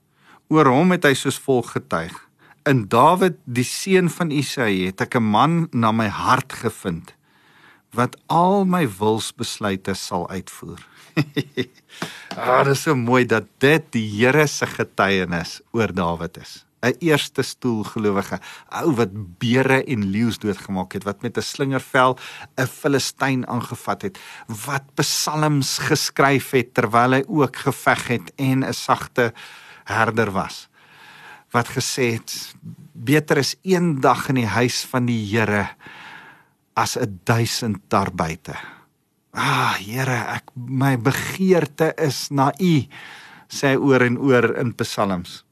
Oor 0.49 0.73
hom 0.73 0.97
het 0.97 1.05
hy 1.05 1.13
soos 1.13 1.37
volg 1.37 1.77
getuig: 1.77 2.17
In 2.65 2.89
Dawid, 2.89 3.37
die 3.45 3.65
seun 3.65 4.09
van 4.09 4.31
Isaïe, 4.33 4.87
het 4.89 5.01
ek 5.01 5.17
'n 5.17 5.23
man 5.23 5.69
na 5.73 5.93
my 5.93 6.09
hart 6.09 6.53
gevind 6.53 7.16
wat 7.95 8.17
al 8.27 8.65
my 8.65 8.89
wilsbesluite 8.99 9.95
sal 9.95 10.29
uitvoer. 10.31 10.87
ah, 12.37 12.65
dit 12.65 12.75
is 12.75 12.83
so 12.83 12.95
mooi 12.95 13.25
dat 13.27 13.45
dit 13.59 13.85
die 13.97 14.07
Here 14.19 14.47
se 14.47 14.67
getuienis 14.67 15.61
oor 15.73 15.93
Dawid 15.93 16.37
is. 16.43 16.67
'n 16.87 16.95
eerste 17.01 17.43
stoel 17.43 17.83
gelowige, 17.85 18.39
ou 18.69 18.93
wat 18.95 19.11
beere 19.41 19.83
en 19.85 20.05
leeu's 20.13 20.39
doodgemaak 20.39 20.93
het, 20.93 21.05
wat 21.05 21.23
met 21.23 21.39
'n 21.39 21.43
slingervel 21.43 22.19
'n 22.57 22.67
Filistyn 22.67 23.47
aangevat 23.49 24.03
het, 24.03 24.19
wat 24.47 24.85
psalms 24.95 25.79
geskryf 25.79 26.51
het 26.51 26.75
terwyl 26.75 27.13
hy 27.13 27.23
ook 27.27 27.57
geveg 27.57 28.07
het 28.09 28.33
en 28.37 28.65
'n 28.65 28.73
sagte 28.73 29.33
herder 29.85 30.31
was. 30.31 30.69
Wat 31.51 31.69
gesê 31.69 32.13
het 32.19 32.55
beter 32.93 33.37
is 33.37 33.57
een 33.63 34.01
dag 34.01 34.29
in 34.29 34.35
die 34.35 34.47
huis 34.47 34.85
van 34.85 35.07
die 35.07 35.25
Here 35.31 35.69
as 36.77 36.97
'n 36.97 37.21
duisend 37.25 37.81
daar 37.89 38.13
buite. 38.13 38.55
Ah, 39.33 39.75
Here, 39.77 40.37
ek 40.37 40.45
my 40.55 40.97
begeerte 40.97 41.95
is 41.97 42.31
na 42.31 42.53
U 42.61 42.87
sê 43.49 43.77
oor 43.79 44.03
en 44.03 44.19
oor 44.19 44.57
in 44.57 44.75
psalms 44.75 45.47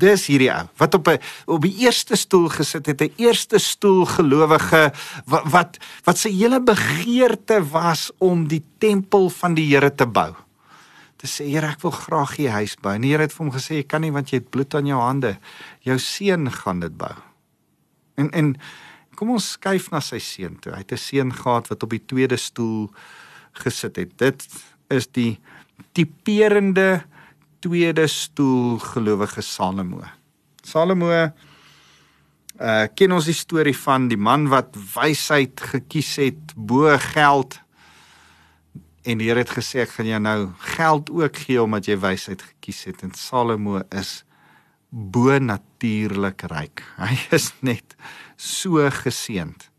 dis 0.00 0.26
hierdie 0.30 0.50
ou 0.52 0.62
wat 0.80 0.94
op 0.94 1.08
'n 1.08 1.18
op 1.46 1.62
die 1.62 1.74
eerste 1.84 2.16
stoel 2.16 2.48
gesit 2.48 2.86
het, 2.86 3.00
'n 3.00 3.12
eerste 3.16 3.58
stoel 3.58 4.04
gelowige 4.06 4.92
wat 5.26 5.44
wat, 5.50 5.78
wat 6.04 6.18
sy 6.18 6.30
hele 6.30 6.60
begeerte 6.60 7.70
was 7.70 8.10
om 8.18 8.48
die 8.48 8.64
tempel 8.78 9.28
van 9.30 9.54
die 9.54 9.68
Here 9.70 9.94
te 9.94 10.06
bou. 10.06 10.34
Te 11.16 11.26
sê 11.26 11.44
Here, 11.44 11.66
ek 11.66 11.82
wil 11.82 11.90
graag 11.90 12.36
hier 12.36 12.50
huis 12.50 12.76
bou. 12.80 12.94
En 12.94 13.00
die 13.00 13.10
Here 13.10 13.22
het 13.22 13.32
vir 13.32 13.46
hom 13.46 13.54
gesê 13.54 13.74
jy 13.74 13.86
kan 13.86 14.00
nie 14.00 14.12
want 14.12 14.30
jy 14.30 14.38
het 14.38 14.50
bloed 14.50 14.74
aan 14.74 14.86
jou 14.86 15.00
hande. 15.00 15.38
Jou 15.80 15.98
seun 15.98 16.50
gaan 16.50 16.80
dit 16.80 16.96
bou. 16.96 17.14
En 18.16 18.30
en 18.30 18.56
kom 19.20 19.34
ons 19.36 19.52
skuif 19.52 19.90
na 19.92 20.00
sy 20.00 20.16
seun 20.24 20.56
toe. 20.64 20.72
Hy 20.72 20.80
het 20.80 20.92
'n 20.96 20.96
seun 20.96 21.32
gehad 21.32 21.68
wat 21.68 21.82
op 21.84 21.90
die 21.90 22.06
tweede 22.06 22.36
stoel 22.40 22.88
gesit 23.52 23.96
het. 23.96 24.16
Dit 24.16 24.48
is 24.88 25.06
die 25.06 25.38
tipeerende 25.92 27.04
tweede 27.60 28.06
stoel 28.08 28.78
gelowige 28.78 29.42
Salomo. 29.42 30.02
Salomo 30.64 31.10
uh 31.12 31.32
ken 32.94 33.12
ons 33.12 33.24
die 33.24 33.36
storie 33.36 33.76
van 33.76 34.08
die 34.08 34.20
man 34.20 34.48
wat 34.48 34.76
wysheid 34.94 35.60
gekies 35.60 36.16
het 36.16 36.52
bo 36.56 36.92
geld 36.98 37.60
en 39.04 39.18
die 39.18 39.28
Here 39.28 39.40
het 39.40 39.50
gesê 39.56 39.80
ek 39.80 39.94
gaan 39.96 40.06
jou 40.06 40.20
nou 40.20 40.50
geld 40.76 41.10
ook 41.10 41.36
gee 41.36 41.62
omdat 41.62 41.86
jy 41.88 41.96
wysheid 41.96 42.42
gekies 42.42 42.84
het 42.84 43.02
en 43.02 43.14
Salomo 43.16 43.80
is 43.88 44.24
bo 44.90 45.38
natuurlik 45.38 46.42
ryk. 46.50 46.82
Hy 47.02 47.16
is 47.34 47.52
net 47.62 47.96
so 48.36 48.82
geseënd. 48.90 49.70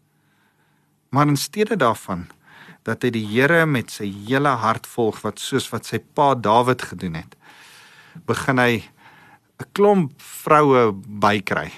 Maar 1.12 1.28
in 1.28 1.38
steede 1.38 1.76
daarvan 1.76 2.30
dat 2.88 3.04
hy 3.04 3.12
die 3.14 3.26
Here 3.28 3.66
met 3.70 3.92
sy 3.94 4.08
hele 4.10 4.56
hart 4.58 4.88
volg 4.90 5.20
wat 5.22 5.42
soos 5.44 5.68
wat 5.70 5.86
sy 5.86 6.00
pa 6.00 6.32
Dawid 6.34 6.82
gedoen 6.82 7.20
het 7.20 7.36
begin 8.26 8.58
hy 8.58 8.82
'n 9.62 9.68
klomp 9.74 10.12
vroue 10.18 10.92
bykry. 10.96 11.70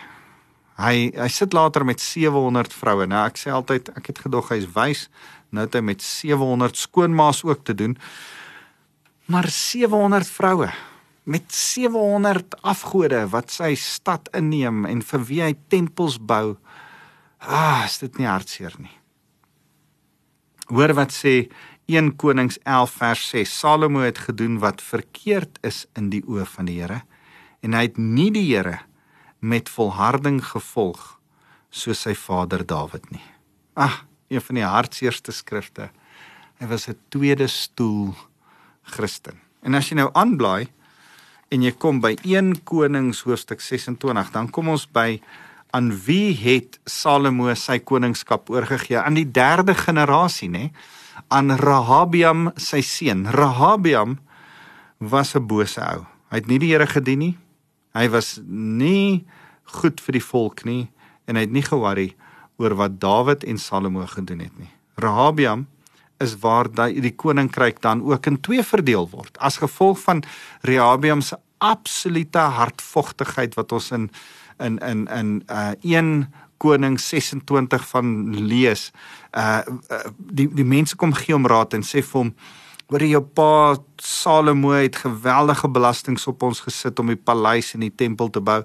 Hy 0.78 1.12
hy 1.14 1.28
sit 1.28 1.54
later 1.54 1.86
met 1.86 2.00
700 2.00 2.74
vroue. 2.74 3.06
Nou 3.06 3.26
ek 3.28 3.38
sê 3.38 3.52
altyd 3.52 3.90
ek 3.98 4.08
het 4.08 4.20
gedog 4.20 4.50
hy's 4.50 4.66
wys, 4.74 5.10
nou 5.52 5.66
het 5.66 5.74
hy 5.74 5.82
met 5.82 6.02
700 6.02 6.78
skoonmaas 6.78 7.44
ook 7.44 7.66
te 7.66 7.76
doen. 7.76 7.98
Maar 9.28 9.48
700 9.50 10.28
vroue 10.28 10.72
met 11.24 11.54
700 11.56 12.58
afgode 12.62 13.22
wat 13.32 13.52
sy 13.52 13.74
stad 13.80 14.28
inneem 14.36 14.84
en 14.86 15.02
vir 15.02 15.24
wie 15.30 15.42
hy 15.44 15.54
tempels 15.72 16.18
bou. 16.20 16.58
Ah, 17.40 17.84
is 17.86 18.00
dit 18.04 18.20
nie 18.20 18.28
hartseer 18.28 18.76
nie. 18.80 18.92
Hoor 20.72 20.94
wat 20.96 21.16
sê 21.16 21.48
1 21.92 22.14
Konings 22.20 22.60
11 22.64 22.96
vers 23.00 23.24
6 23.34 23.56
Salomo 23.60 24.04
het 24.04 24.22
gedoen 24.28 24.60
wat 24.64 24.82
verkeerd 24.82 25.60
is 25.64 25.84
in 26.00 26.10
die 26.12 26.24
oë 26.28 26.46
van 26.48 26.68
die 26.70 26.80
Here 26.80 27.02
en 27.64 27.76
hy 27.76 27.88
het 27.88 28.00
nie 28.00 28.30
die 28.32 28.46
Here 28.48 28.80
met 29.44 29.72
volharding 29.72 30.40
gevolg 30.44 31.18
soos 31.74 32.04
sy 32.06 32.14
vader 32.16 32.64
Dawid 32.68 33.10
nie. 33.12 33.24
Ag, 33.76 34.06
een 34.30 34.44
van 34.44 34.60
die 34.60 34.68
hartseerste 34.68 35.34
skrifte. 35.36 35.90
Hy 36.60 36.68
was 36.68 36.88
'n 36.88 36.98
tweede 37.10 37.48
stoel 37.48 38.16
Christen. 38.84 39.40
En 39.64 39.76
as 39.76 39.90
jy 39.90 39.96
nou 39.96 40.10
aanblaai 40.14 40.68
en 41.54 41.62
jy 41.62 41.72
kom 41.78 42.02
by 42.02 42.16
1 42.26 42.64
Konings 42.66 43.22
hoofstuk 43.28 43.62
26, 43.62 44.34
dan 44.34 44.50
kom 44.50 44.74
ons 44.74 44.88
by 44.90 45.22
aan 45.74 45.92
wie 46.06 46.34
het 46.34 46.80
Salomo 46.90 47.54
sy 47.54 47.80
koningskap 47.80 48.50
oorgegee? 48.50 48.98
Aan 48.98 49.18
die 49.18 49.30
derde 49.30 49.74
generasie, 49.78 50.50
nê? 50.50 50.72
aan 51.28 51.54
Rahabiam 51.58 52.52
sy 52.58 52.82
seun. 52.82 53.26
Rahabiam 53.26 54.20
was 55.00 55.36
'n 55.36 55.48
bose 55.48 55.82
ou. 55.82 56.06
Hy 56.30 56.36
het 56.38 56.48
nie 56.48 56.60
die 56.60 56.72
Here 56.72 56.88
gedien 56.88 57.20
nie. 57.20 57.38
Hy 57.94 58.10
was 58.10 58.40
nie 58.48 59.26
goed 59.64 60.02
vir 60.02 60.14
die 60.14 60.28
volk 60.32 60.66
nie 60.66 60.90
en 61.28 61.36
hy 61.36 61.42
het 61.42 61.52
nie 61.52 61.62
ge-worry 61.62 62.16
oor 62.58 62.76
wat 62.76 63.00
Dawid 63.00 63.44
en 63.44 63.58
Salomo 63.58 64.06
gedoen 64.06 64.40
het 64.40 64.60
nie. 64.60 64.72
Rahabiam 64.98 65.68
is 66.24 66.38
waar 66.44 66.70
daai 66.72 67.02
die 67.04 67.16
koninkryk 67.16 67.82
dan 67.84 68.04
ook 68.08 68.30
in 68.32 68.40
twee 68.42 68.64
verdeel 68.64 69.10
word 69.12 69.38
as 69.40 69.60
gevolg 69.62 70.00
van 70.06 70.24
Rehabiam 70.62 71.22
se 71.22 71.38
absolute 71.64 72.40
hartvogtigheid 72.60 73.56
wat 73.60 73.72
ons 73.72 73.92
in 73.92 74.10
in 74.60 74.78
in 74.80 75.08
in 75.08 75.44
uh, 75.50 75.72
1 75.82 76.34
Koning 76.64 77.00
26 77.00 77.88
van 77.88 78.36
lees. 78.48 78.92
Uh, 79.32 79.60
uh 79.92 80.12
die 80.18 80.48
die 80.48 80.68
mense 80.68 80.96
kom 80.96 81.14
gee 81.14 81.36
hom 81.36 81.48
raad 81.50 81.74
en 81.76 81.84
sê 81.84 82.04
vir 82.04 82.20
hom 82.22 82.32
Hoor 82.94 83.02
jou 83.10 83.24
pa 83.26 83.74
Salomo 83.98 84.76
het 84.76 85.00
geweldige 85.02 85.66
belastings 85.66 86.28
op 86.30 86.44
ons 86.46 86.60
gesit 86.62 87.00
om 87.02 87.08
die 87.10 87.18
paleis 87.18 87.72
en 87.74 87.82
die 87.82 87.90
tempel 87.90 88.30
te 88.30 88.42
bou. 88.46 88.60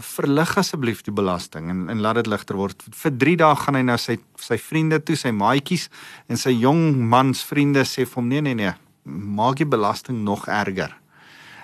Verlig 0.00 0.54
asseblief 0.56 1.02
die 1.04 1.12
belasting 1.12 1.68
en 1.68 1.82
en 1.92 2.00
laat 2.00 2.22
dit 2.22 2.30
ligter 2.32 2.56
word. 2.56 2.86
Vir 3.02 3.12
3 3.20 3.34
dae 3.42 3.58
gaan 3.60 3.76
hy 3.76 3.82
na 3.84 3.98
sy 4.00 4.16
sy 4.40 4.56
vriende 4.56 5.02
toe, 5.04 5.12
sy 5.20 5.28
maatjies 5.28 5.90
en 6.32 6.40
sy 6.40 6.54
jong 6.56 7.02
mans 7.12 7.44
vriende 7.44 7.84
sê 7.84 8.06
vir 8.06 8.22
hom 8.22 8.32
nee 8.32 8.40
nee 8.46 8.56
nee, 8.56 8.72
maak 9.04 9.60
die 9.60 9.68
belasting 9.68 10.24
nog 10.24 10.48
erger. 10.48 10.96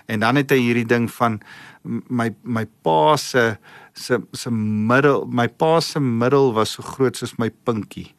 En 0.04 0.20
dan 0.20 0.36
het 0.36 0.52
hy 0.52 0.60
hierdie 0.66 0.90
ding 0.92 1.08
van 1.16 1.40
my 1.88 2.28
my 2.44 2.66
pa 2.84 3.16
se 3.16 3.54
se 3.96 4.20
se 4.36 4.52
middel 4.52 5.24
my 5.24 5.48
pa 5.48 5.78
se 5.80 6.00
middel 6.00 6.52
was 6.52 6.76
so 6.76 6.84
groot 6.92 7.16
soos 7.16 7.38
my 7.40 7.48
pinkie. 7.64 8.10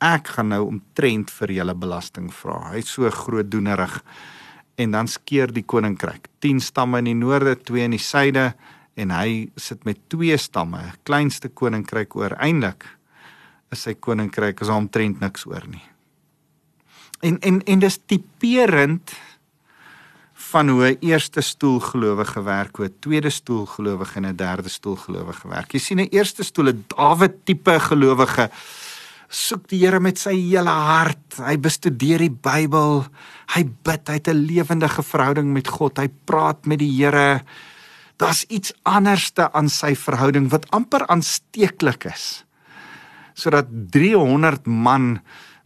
Ek 0.00 0.28
gaan 0.34 0.48
nou 0.48 0.62
omtrent 0.66 1.30
vir 1.30 1.52
julle 1.52 1.74
belasting 1.76 2.30
vra. 2.32 2.72
Hy's 2.72 2.88
so 2.88 3.10
groot 3.10 3.50
doenerig. 3.50 4.00
En 4.80 4.90
dan 4.96 5.08
skeer 5.08 5.52
die 5.52 5.64
koninkryk. 5.64 6.30
10 6.40 6.60
stamme 6.60 6.98
in 6.98 7.10
die 7.10 7.18
noorde, 7.18 7.56
2 7.56 7.84
in 7.84 7.96
die 7.96 8.00
suide 8.00 8.54
en 9.00 9.12
hy 9.14 9.50
sit 9.60 9.84
met 9.84 10.00
twee 10.12 10.36
stamme, 10.40 10.80
kleinste 11.04 11.48
koninkryk 11.48 12.16
oor. 12.16 12.36
Eindelik 12.40 12.86
is 13.70 13.84
sy 13.86 13.94
koninkryk 13.94 14.60
is 14.64 14.72
omtrent 14.72 15.20
niks 15.22 15.46
oor 15.46 15.66
nie. 15.70 15.84
En 17.20 17.36
en 17.44 17.60
en 17.68 17.82
dis 17.84 17.98
tipeerend 18.08 19.12
van 20.50 20.68
hoe 20.68 20.90
'n 20.90 20.98
eerste 21.00 21.40
stoel 21.40 21.80
gelowige 21.80 22.42
werk, 22.42 22.76
hoe 22.76 22.86
'n 22.86 22.96
tweede 23.00 23.30
stoel 23.30 23.66
gelowige 23.66 24.16
en 24.16 24.26
'n 24.26 24.36
derde 24.36 24.68
stoel 24.68 24.96
gelowige 24.96 25.48
werk. 25.48 25.72
Jy 25.72 25.78
sien 25.78 26.00
'n 26.00 26.08
eerste 26.10 26.42
stoel 26.42 26.68
'n 26.68 26.84
Dawid 26.88 27.44
tipe 27.44 27.80
gelowige 27.80 28.50
soek 29.30 29.68
die 29.70 29.78
Here 29.84 30.00
met 30.02 30.18
sy 30.18 30.34
hele 30.34 30.72
hart. 30.74 31.38
Hy 31.38 31.54
bestudeer 31.62 32.18
die 32.24 32.32
Bybel. 32.34 33.04
Hy 33.54 33.62
bid, 33.86 34.08
hy 34.10 34.18
het 34.18 34.28
'n 34.28 34.46
lewendige 34.46 35.02
verhouding 35.02 35.52
met 35.54 35.68
God. 35.68 35.98
Hy 35.98 36.08
praat 36.26 36.66
met 36.66 36.78
die 36.78 36.90
Here. 36.90 37.44
Daar's 38.18 38.44
iets 38.48 38.72
anderste 38.84 39.52
aan 39.52 39.68
sy 39.68 39.94
verhouding 39.94 40.50
wat 40.50 40.66
amper 40.70 41.06
aansteeklik 41.06 42.04
is. 42.04 42.44
Sodat 43.34 43.66
300 43.70 44.66
man 44.66 45.20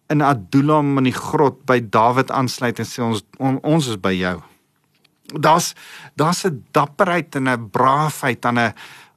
in 0.09 0.21
Adullam 0.21 0.99
in 0.99 1.05
die 1.05 1.17
grot 1.17 1.65
by 1.67 1.81
Dawid 1.81 2.31
aansluit 2.31 2.79
en 2.79 2.85
sê 2.85 3.03
ons 3.03 3.23
on, 3.39 3.59
ons 3.63 3.89
is 3.89 3.97
by 3.97 4.13
jou 4.13 4.43
daar's 5.33 5.75
daar's 6.15 6.45
'n 6.45 6.65
dapperheid 6.71 7.35
en 7.35 7.49
'n 7.49 7.71
braafheid 7.71 8.45
aan 8.45 8.59
'n 8.59 8.75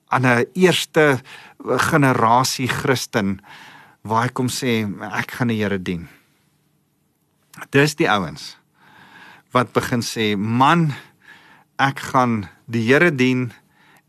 aan 0.08 0.26
'n 0.26 0.46
eerste 0.54 1.20
generasie 1.60 2.68
Christen 2.68 3.42
waar 4.08 4.28
hy 4.28 4.34
kom 4.34 4.50
sê 4.52 4.82
ek 5.12 5.38
gaan 5.38 5.52
die 5.52 5.60
Here 5.62 5.80
dien. 5.80 6.08
Dis 7.74 7.98
die 8.00 8.10
ouens 8.10 8.56
wat 9.56 9.72
begin 9.74 10.04
sê 10.04 10.36
man 10.38 10.92
ek 11.82 12.02
gaan 12.12 12.48
die 12.68 12.84
Here 12.88 13.12
dien 13.12 13.48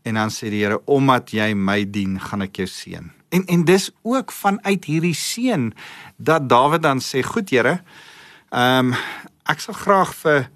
en 0.05 0.19
dan 0.19 0.33
sê 0.33 0.51
die 0.51 0.63
Here 0.63 0.81
omdat 0.89 1.33
jy 1.33 1.53
my 1.55 1.83
dien 1.85 2.19
gaan 2.19 2.45
ek 2.45 2.61
jou 2.61 2.69
seën. 2.69 3.09
En 3.29 3.45
en 3.45 3.65
dis 3.65 3.89
ook 4.01 4.31
vanuit 4.33 4.85
hierdie 4.85 5.15
seën 5.15 5.69
dat 6.17 6.49
Dawid 6.49 6.83
dan 6.85 7.03
sê 7.03 7.23
goed 7.25 7.51
Here 7.53 7.79
ehm 8.49 8.93
um, 8.93 8.95
ek 9.49 9.61
sal 9.63 9.73
graag 9.73 10.13
vir 10.21 10.49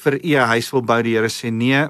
vir 0.00 0.14
u 0.22 0.32
'n 0.38 0.50
huis 0.54 0.70
wil 0.72 0.82
bou. 0.82 1.02
Die 1.02 1.16
Here 1.16 1.28
sê 1.28 1.50
nee, 1.50 1.88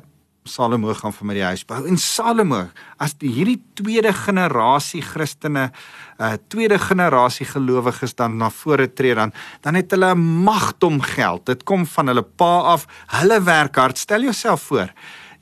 Salomo 0.51 0.95
gaan 0.95 1.15
vir 1.15 1.27
my 1.27 1.35
die 1.39 1.47
huis 1.47 1.65
bou. 1.65 1.79
En 1.87 1.97
Salomo, 1.97 2.65
as 2.99 3.15
die 3.15 3.31
hierdie 3.31 3.61
tweede 3.79 4.13
generasie 4.13 5.03
Christene, 5.03 5.71
uh 6.19 6.35
tweede 6.49 6.79
generasie 6.79 7.47
gelowiges 7.47 8.15
dan 8.19 8.37
na 8.39 8.51
vore 8.51 8.89
tree 8.93 9.15
dan, 9.15 9.33
dan 9.63 9.75
het 9.75 9.91
hulle 9.91 10.15
'n 10.15 10.45
magdom 10.45 11.01
geld. 11.01 11.47
Dit 11.47 11.65
kom 11.65 11.87
van 11.87 12.07
hulle 12.07 12.23
pa 12.23 12.75
af. 12.75 12.87
Hulle 13.07 13.41
werk 13.43 13.77
hard. 13.77 13.99
Stel 13.99 14.23
jouself 14.23 14.63
voor. 14.63 14.91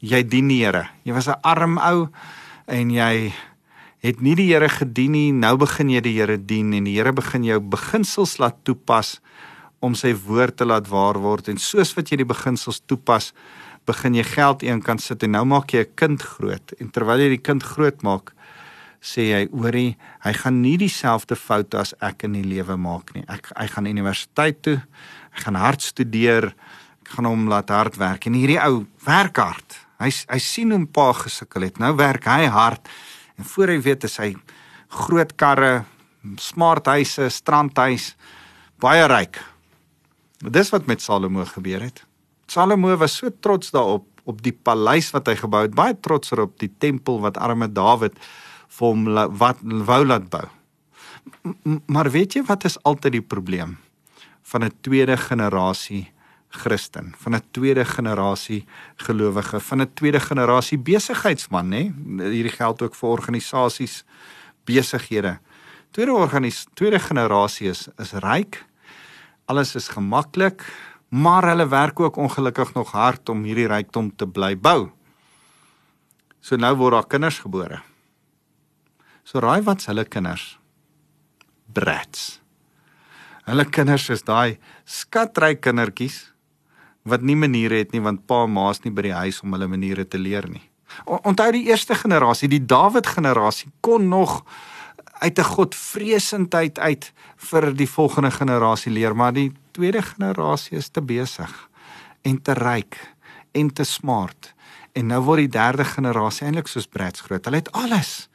jy 0.00 0.22
dien 0.26 0.48
die 0.50 0.62
Here. 0.62 0.88
Jy 1.04 1.12
was 1.12 1.28
'n 1.28 1.40
arm 1.42 1.78
ou 1.78 2.08
en 2.66 2.90
jy 2.90 3.32
het 4.00 4.20
nie 4.20 4.34
die 4.34 4.52
Here 4.52 4.68
gedien 4.68 5.12
nie. 5.12 5.32
Nou 5.32 5.56
begin 5.56 5.90
jy 5.90 6.00
die 6.00 6.14
Here 6.14 6.36
dien 6.36 6.72
en 6.72 6.84
die 6.84 6.96
Here 6.96 7.12
begin 7.12 7.44
jou 7.44 7.60
beginsels 7.60 8.38
laat 8.38 8.64
toepas 8.64 9.20
om 9.80 9.94
sy 9.94 10.14
woord 10.14 10.56
te 10.56 10.64
laat 10.64 10.88
waar 10.88 11.18
word 11.18 11.48
en 11.48 11.56
soos 11.56 11.94
wat 11.94 12.10
jy 12.10 12.16
die 12.16 12.24
beginsels 12.24 12.80
toepas, 12.86 13.32
begin 13.88 14.18
jy 14.18 14.26
geld 14.28 14.64
eenkant 14.66 15.02
sit 15.02 15.24
en 15.24 15.34
nou 15.36 15.44
maak 15.48 15.72
jy 15.72 15.84
'n 15.86 15.94
kind 15.96 16.22
groot 16.22 16.72
en 16.80 16.90
terwyl 16.90 17.24
jy 17.24 17.28
die 17.36 17.44
kind 17.48 17.62
groot 17.62 18.02
maak, 18.02 18.32
sê 19.00 19.32
hy 19.32 19.48
oorie, 19.50 19.96
hy 20.24 20.32
gaan 20.32 20.62
nie 20.62 20.76
dieselfde 20.76 21.36
foute 21.36 21.78
as 21.78 21.94
ek 22.00 22.24
in 22.24 22.32
die 22.32 22.44
lewe 22.44 22.76
maak 22.76 23.14
nie. 23.14 23.24
Ek 23.28 23.52
hy 23.56 23.66
gaan 23.66 23.86
universiteit 23.86 24.62
toe, 24.62 24.82
hy 25.32 25.40
gaan 25.44 25.54
hard 25.54 25.82
studeer, 25.82 26.54
ek 27.02 27.08
gaan 27.16 27.24
hom 27.24 27.48
laat 27.48 27.70
hard 27.70 27.96
werk 27.96 28.26
en 28.26 28.34
hierdie 28.34 28.60
ou 28.60 28.86
werk 29.04 29.36
hard. 29.36 29.78
Hy 29.98 30.10
hy 30.28 30.38
sien 30.38 30.70
hoe 30.70 30.78
'n 30.78 30.86
pa 30.86 31.12
gesukkel 31.12 31.62
het. 31.62 31.78
Nou 31.78 31.96
werk 31.96 32.24
hy 32.24 32.46
hard 32.46 32.88
En 33.38 33.44
voor 33.46 33.70
hy 33.70 33.78
weet 33.82 34.04
is 34.08 34.18
hy 34.18 34.32
groot 35.04 35.30
karre, 35.38 35.84
smart 36.42 36.88
huise, 36.90 37.28
strandhuis, 37.30 38.10
baie 38.82 39.06
ryk. 39.10 39.38
Dis 40.42 40.72
wat 40.74 40.90
met 40.90 41.02
Salomo 41.02 41.46
gebeur 41.46 41.86
het. 41.86 42.02
Salomo 42.48 42.96
was 42.96 43.16
so 43.16 43.30
trots 43.40 43.70
daarop 43.70 44.06
op 44.28 44.42
die 44.44 44.52
paleis 44.52 45.10
wat 45.14 45.28
hy 45.28 45.36
gebou 45.40 45.64
het, 45.64 45.74
baie 45.76 45.96
trotser 45.96 46.40
op 46.44 46.58
die 46.60 46.70
tempel 46.80 47.20
wat 47.20 47.40
arme 47.40 47.68
Dawid 47.68 48.16
vir 48.78 48.86
hom 48.86 49.04
wat 49.40 49.60
wou 49.62 50.02
laat 50.04 50.28
bou. 50.32 50.44
Maar 51.86 52.10
weet 52.12 52.36
jy 52.36 52.44
wat 52.48 52.64
is 52.68 52.78
altyd 52.88 53.18
die 53.18 53.24
probleem 53.24 53.76
van 54.48 54.64
'n 54.64 54.72
tweede 54.80 55.16
generasie 55.16 56.08
Christen, 56.48 57.14
van 57.16 57.34
'n 57.34 57.42
tweede 57.50 57.84
generasie 57.84 58.64
gelowige, 58.96 59.60
van 59.60 59.80
'n 59.80 59.94
tweede 59.94 60.20
generasie 60.20 60.78
besigheidsman, 60.78 61.68
nê? 61.68 61.92
Hierdie 62.32 62.56
geld 62.56 62.82
ook 62.82 62.94
vir 62.94 63.08
organisasies, 63.08 64.04
besighede. 64.64 65.38
Tweede 65.90 66.12
organis 66.12 66.66
tweede 66.74 66.98
generasie 66.98 67.68
is 67.68 67.88
is 67.98 68.12
ryk. 68.12 68.64
Alles 69.44 69.74
is 69.74 69.88
gemaklik, 69.88 70.64
maar 71.08 71.48
hulle 71.48 71.68
werk 71.68 72.00
ook 72.00 72.16
ongelukkig 72.16 72.74
nog 72.74 72.92
hard 72.92 73.28
om 73.28 73.44
hierdie 73.44 73.68
rykdom 73.68 74.10
te 74.16 74.26
bly 74.26 74.54
bou. 74.56 74.90
So 76.40 76.56
nou 76.56 76.74
word 76.76 76.92
daar 76.92 77.06
kinders 77.06 77.38
gebore. 77.44 77.80
So 79.24 79.40
raai 79.40 79.62
wat's 79.62 79.88
hulle 79.88 80.04
kinders? 80.04 80.58
Brats. 81.72 82.40
Hulle 83.48 83.64
kinders 83.64 84.08
is 84.12 84.24
daai 84.24 84.58
skatryk 84.84 85.60
kindertjies 85.64 86.32
wat 87.08 87.22
nie 87.24 87.36
maniere 87.36 87.80
het 87.80 87.94
nie 87.94 88.02
want 88.04 88.26
pa 88.28 88.42
en 88.44 88.52
ma's 88.52 88.82
nie 88.84 88.92
by 88.92 89.06
die 89.08 89.16
huis 89.16 89.40
om 89.42 89.54
hulle 89.56 89.68
maniere 89.70 90.04
te 90.04 90.20
leer 90.20 90.48
nie. 90.48 90.64
Onthou 91.04 91.50
die 91.52 91.68
eerste 91.68 91.96
generasie, 91.96 92.48
die 92.48 92.64
Dawid 92.64 93.06
generasie 93.06 93.70
kon 93.80 94.08
nog 94.08 94.42
uit 95.20 95.38
'n 95.38 95.44
godvreesendheid 95.44 96.78
uit 96.78 97.12
vir 97.36 97.74
die 97.74 97.88
volgende 97.88 98.30
generasie 98.30 98.92
leer, 98.92 99.16
maar 99.16 99.32
die 99.32 99.52
tweede 99.78 100.02
generasie 100.02 100.78
is 100.78 100.90
te 100.90 101.02
besig 101.02 101.52
en 102.26 102.40
te 102.42 102.54
ryk 102.58 102.98
en 103.54 103.70
te 103.70 103.86
smart. 103.86 104.52
En 104.98 105.12
nou 105.12 105.20
word 105.22 105.46
die 105.46 105.54
derde 105.54 105.86
generasie 105.86 106.48
eintlik 106.48 106.70
soos 106.70 106.88
Brats 106.90 107.22
groot. 107.26 107.44
Hulle 107.46 107.62
het 107.62 107.70
alles. 107.78 108.26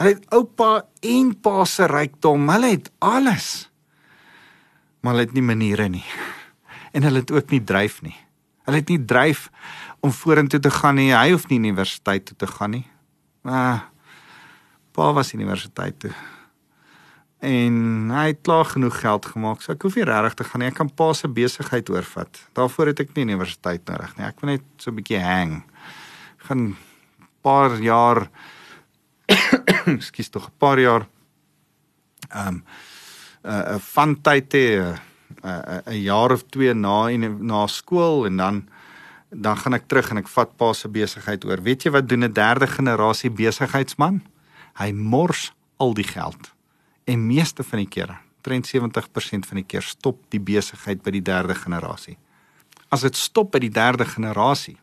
Hulle 0.00 0.14
het 0.16 0.24
oupa 0.32 0.86
en 1.04 1.34
pa 1.44 1.66
se 1.68 1.86
rykdom, 1.90 2.48
hulle 2.48 2.72
het 2.72 2.88
alles. 3.04 3.68
Maar 5.02 5.16
hulle 5.16 5.26
het 5.28 5.36
nie 5.36 5.44
maniere 5.44 5.90
nie 5.92 6.06
en 6.92 7.06
hulle 7.06 7.22
het 7.22 7.30
ook 7.32 7.52
nie 7.52 7.62
dryf 7.64 8.02
nie. 8.04 8.16
Hulle 8.68 8.82
het 8.82 8.90
nie 8.92 9.00
dryf 9.08 9.46
om 10.04 10.12
vorentoe 10.12 10.60
te 10.60 10.70
gaan 10.70 10.98
nie. 11.00 11.08
Hy 11.14 11.32
hoef 11.32 11.46
nie 11.48 11.56
universiteit 11.60 12.26
toe 12.28 12.36
te 12.36 12.48
gaan 12.50 12.76
nie. 12.76 12.84
Maar 13.48 13.88
pa 14.92 15.08
was 15.16 15.32
universiteit 15.32 15.96
toe. 16.04 16.12
En 17.42 18.10
hy 18.14 18.26
het 18.30 18.44
klaar 18.46 18.68
genoeg 18.70 19.00
geld 19.02 19.26
gemaak. 19.26 19.62
So 19.62 19.74
ek 19.74 19.82
hoef 19.82 19.96
nie 19.98 20.06
regtig 20.06 20.34
te 20.38 20.44
gaan 20.46 20.62
nie. 20.62 20.68
Ek 20.70 20.76
kan 20.78 20.90
pa 20.94 21.10
se 21.12 21.26
besigheid 21.26 21.90
oorvat. 21.90 22.38
Daarvoor 22.54 22.92
het 22.92 23.02
ek 23.02 23.16
nie 23.16 23.26
universiteit 23.26 23.82
nodig 23.90 24.14
nie. 24.16 24.26
Ek 24.28 24.38
wil 24.40 24.52
net 24.54 24.66
so 24.78 24.90
'n 24.90 24.98
bietjie 25.00 25.18
hang. 25.18 25.64
Gaan 26.46 26.76
paar 27.42 27.74
jaar 27.82 28.28
Ekskuus 29.96 30.30
tog 30.30 30.46
'n 30.46 30.58
paar 30.58 30.78
jaar 30.78 31.08
ehm 32.30 32.48
um, 32.48 32.64
'n 33.42 33.50
uh, 33.50 33.74
'n 33.74 33.80
van 33.80 34.20
tyd 34.22 34.52
hê 34.52 34.66
uh, 34.78 34.96
'n 35.42 35.82
uh, 35.90 36.02
jaar 36.02 36.30
of 36.30 36.46
2 36.50 36.74
na 36.74 37.10
en 37.10 37.46
na 37.46 37.66
skool 37.66 38.26
en 38.26 38.36
dan 38.36 38.68
dan 39.34 39.56
gaan 39.56 39.74
ek 39.74 39.88
terug 39.88 40.10
en 40.10 40.18
ek 40.18 40.28
vat 40.28 40.56
pa 40.56 40.72
se 40.72 40.88
besigheid 40.88 41.44
oor. 41.44 41.62
Weet 41.62 41.82
jy 41.82 41.90
wat 41.90 42.08
doen 42.08 42.24
'n 42.24 42.32
derde 42.32 42.66
generasie 42.66 43.30
besigheidsman? 43.30 44.22
Hy 44.78 44.92
mors 44.92 45.52
al 45.76 45.94
die 45.94 46.06
geld. 46.06 46.51
En 47.04 47.26
meeste 47.26 47.62
van 47.62 47.82
die 47.82 47.88
kere, 47.88 48.18
73% 48.48 49.46
van 49.48 49.60
die 49.60 49.66
keer 49.66 49.82
stop 49.82 50.22
die 50.30 50.40
besigheid 50.40 51.02
by 51.02 51.10
die 51.10 51.22
derde 51.22 51.54
generasie. 51.54 52.16
As 52.90 53.02
dit 53.06 53.16
stop 53.16 53.52
by 53.52 53.58
die 53.62 53.72
derde 53.72 54.04
generasie, 54.04 54.76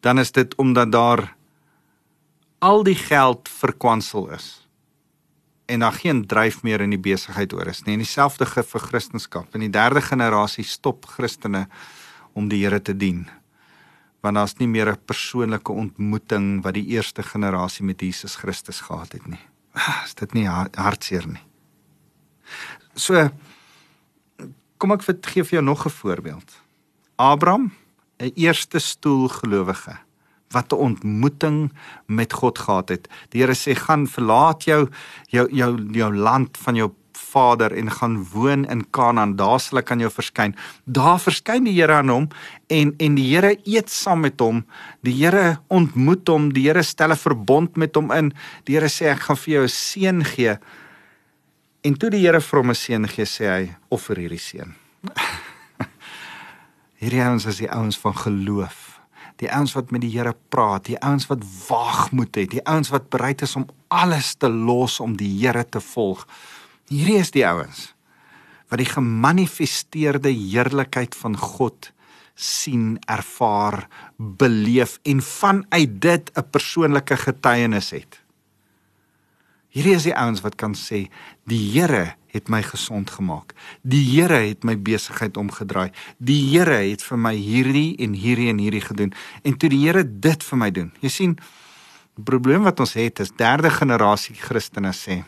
dan 0.00 0.18
is 0.18 0.32
dit 0.32 0.54
omdat 0.60 0.92
daar 0.92 1.24
al 2.64 2.84
die 2.84 2.96
geld 2.96 3.48
verkwansel 3.48 4.30
is 4.36 4.64
en 5.66 5.80
daar 5.80 5.96
geen 5.96 6.26
dryf 6.26 6.62
meer 6.62 6.80
in 6.84 6.92
die 6.92 7.00
besigheid 7.00 7.52
oor 7.56 7.70
is 7.72 7.82
nie. 7.84 7.94
En 7.96 8.04
dieselfde 8.04 8.46
ge 8.46 8.62
vir 8.62 8.80
Christendom. 8.80 9.46
In 9.56 9.64
die 9.64 9.72
derde 9.72 10.02
generasie 10.04 10.64
stop 10.64 11.06
Christene 11.08 11.66
om 12.36 12.48
die 12.48 12.60
Here 12.64 12.82
te 12.82 12.96
dien. 12.96 13.24
Want 14.20 14.36
daar's 14.36 14.56
nie 14.58 14.68
meer 14.68 14.92
'n 14.92 15.04
persoonlike 15.04 15.72
ontmoeting 15.72 16.62
wat 16.62 16.74
die 16.74 16.86
eerste 16.86 17.22
generasie 17.22 17.84
met 17.84 18.00
Jesus 18.00 18.36
Christus 18.36 18.80
gehad 18.80 19.12
het 19.12 19.26
nie. 19.26 19.40
Ah, 19.74 20.04
is 20.04 20.14
dit 20.14 20.34
nie 20.34 20.46
hartseer 20.46 21.26
nie? 21.26 21.42
So 22.94 23.28
kom 24.78 24.94
ek 24.94 25.02
vir 25.02 25.18
gee 25.22 25.42
vir 25.42 25.58
jou 25.58 25.64
nog 25.64 25.86
'n 25.86 25.90
voorbeeld. 25.90 26.50
Abraham, 27.16 27.72
'n 28.20 28.32
eerste 28.34 28.78
stoel 28.78 29.28
gelowige 29.28 29.98
wat 30.50 30.72
'n 30.72 30.76
ontmoeting 30.76 31.72
met 32.06 32.32
God 32.32 32.58
gehad 32.58 32.88
het. 32.88 33.08
Die 33.30 33.42
Here 33.42 33.54
sê 33.54 33.74
gaan 33.74 34.06
verlaat 34.06 34.64
jou 34.64 34.88
jou 35.28 35.48
jou 35.50 35.92
jou 35.92 36.14
land 36.14 36.58
van 36.58 36.74
jou 36.74 36.92
vader 37.34 37.74
en 37.74 37.90
gaan 37.90 38.16
woon 38.32 38.64
in 38.70 38.84
Kanaan. 38.94 39.36
Daar 39.36 39.60
sal 39.60 39.82
ek 39.82 39.90
aan 39.90 40.04
jou 40.04 40.10
verskyn. 40.12 40.54
Daar 40.84 41.18
verskyn 41.22 41.66
die 41.68 41.74
Here 41.74 41.98
aan 42.00 42.12
hom 42.12 42.28
en 42.72 42.94
en 43.02 43.18
die 43.18 43.26
Here 43.32 43.56
eet 43.64 43.90
saam 43.90 44.24
met 44.24 44.40
hom. 44.40 44.62
Die 45.06 45.16
Here 45.18 45.58
ontmoet 45.68 46.28
hom. 46.30 46.52
Die 46.54 46.68
Here 46.68 46.82
stel 46.82 47.12
'n 47.12 47.20
verbond 47.20 47.76
met 47.76 47.94
hom 47.94 48.12
in. 48.12 48.32
Die 48.64 48.78
Here 48.78 48.88
sê 48.88 49.10
ek 49.12 49.26
gaan 49.26 49.36
vir 49.36 49.54
jou 49.54 49.64
'n 49.64 49.68
seun 49.68 50.24
gee. 50.24 50.58
En 51.82 51.94
toe 51.94 52.10
die 52.10 52.24
Here 52.24 52.40
vir 52.40 52.60
hom 52.60 52.70
'n 52.70 52.74
seun 52.74 53.08
gee, 53.08 53.24
sê 53.24 53.44
hy 53.50 53.76
offer 53.90 54.16
hierdie 54.16 54.40
seun. 54.40 54.74
hierdie 57.02 57.22
ouens 57.22 57.46
is 57.46 57.58
die 57.58 57.70
ouens 57.70 57.98
van 57.98 58.14
geloof 58.14 58.94
die 59.42 59.50
ouens 59.50 59.74
wat 59.74 59.90
met 59.90 60.04
die 60.04 60.12
Here 60.14 60.34
praat, 60.48 60.86
die 60.88 60.98
ouens 61.02 61.26
wat 61.30 61.42
waagmoed 61.68 62.36
het, 62.38 62.52
die 62.54 62.64
ouens 62.70 62.90
wat 62.94 63.10
bereid 63.10 63.42
is 63.42 63.56
om 63.58 63.66
alles 63.88 64.34
te 64.38 64.50
los 64.50 65.00
om 65.02 65.16
die 65.18 65.30
Here 65.40 65.64
te 65.64 65.82
volg. 65.82 66.26
Hierdie 66.92 67.20
is 67.22 67.32
die 67.32 67.46
ouens 67.46 67.90
wat 68.72 68.80
die 68.80 68.88
gemanifesteerde 68.90 70.32
heerlikheid 70.34 71.14
van 71.14 71.36
God 71.38 71.92
sien, 72.34 72.96
ervaar, 73.06 73.84
beleef 74.18 74.96
en 75.06 75.20
vanuit 75.22 76.00
dit 76.02 76.30
'n 76.34 76.50
persoonlike 76.50 77.16
getuienis 77.16 77.90
het. 77.90 78.20
Hierdie 79.68 79.94
is 79.94 80.02
die 80.02 80.16
ouens 80.16 80.40
wat 80.40 80.56
kan 80.56 80.74
sê 80.74 81.10
die 81.46 81.70
Here 81.72 82.16
het 82.26 82.48
my 82.48 82.62
gesond 82.62 83.10
gemaak. 83.10 83.54
Die 83.82 84.02
Here 84.02 84.48
het 84.48 84.64
my 84.64 84.76
besigheid 84.78 85.36
omgedraai. 85.36 85.90
Die 86.18 86.42
Here 86.50 86.90
het 86.90 87.02
vir 87.02 87.18
my 87.18 87.34
hierdie 87.34 87.96
en 87.96 88.12
hierdie 88.12 88.48
en 88.48 88.58
hierdie 88.58 88.80
gedoen. 88.80 89.12
En 89.42 89.56
toe 89.56 89.68
die 89.68 89.86
Here 89.86 90.04
dit 90.20 90.42
vir 90.42 90.58
my 90.58 90.70
doen. 90.70 90.92
Jy 91.00 91.08
sien, 91.08 91.38
die 92.14 92.24
probleem 92.24 92.62
wat 92.62 92.80
ons 92.80 92.92
het 92.92 93.20
is 93.20 93.30
derde 93.30 93.70
generasie 93.70 94.34
Christene 94.34 94.92
sê 94.92 95.24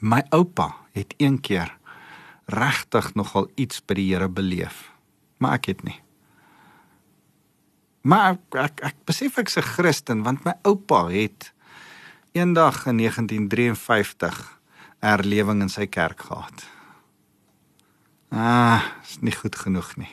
my 0.00 0.22
oupa 0.30 0.74
het 0.92 1.14
een 1.16 1.40
keer 1.40 1.76
regtig 2.46 3.14
nogal 3.14 3.50
iets 3.54 3.82
by 3.84 3.94
die 3.98 4.08
Here 4.12 4.28
beleef. 4.28 4.92
Maar 5.38 5.58
ek 5.58 5.70
het 5.72 5.82
nie. 5.84 6.00
Maar 8.06 8.36
ek 8.36 8.58
ek, 8.62 8.80
ek 8.92 8.98
besef 9.04 9.38
ek's 9.38 9.56
'n 9.58 9.66
Christen 9.74 10.22
want 10.22 10.44
my 10.44 10.54
oupa 10.62 11.08
het 11.10 11.52
eendag 12.32 12.86
in 12.86 12.96
1953 12.96 14.60
erlewing 15.00 15.62
in 15.62 15.68
sy 15.68 15.86
kerk 15.86 16.20
gehad. 16.20 16.66
Ah, 18.30 18.82
is 19.02 19.18
nie 19.20 19.34
goed 19.34 19.56
genoeg 19.56 19.96
nie. 19.96 20.12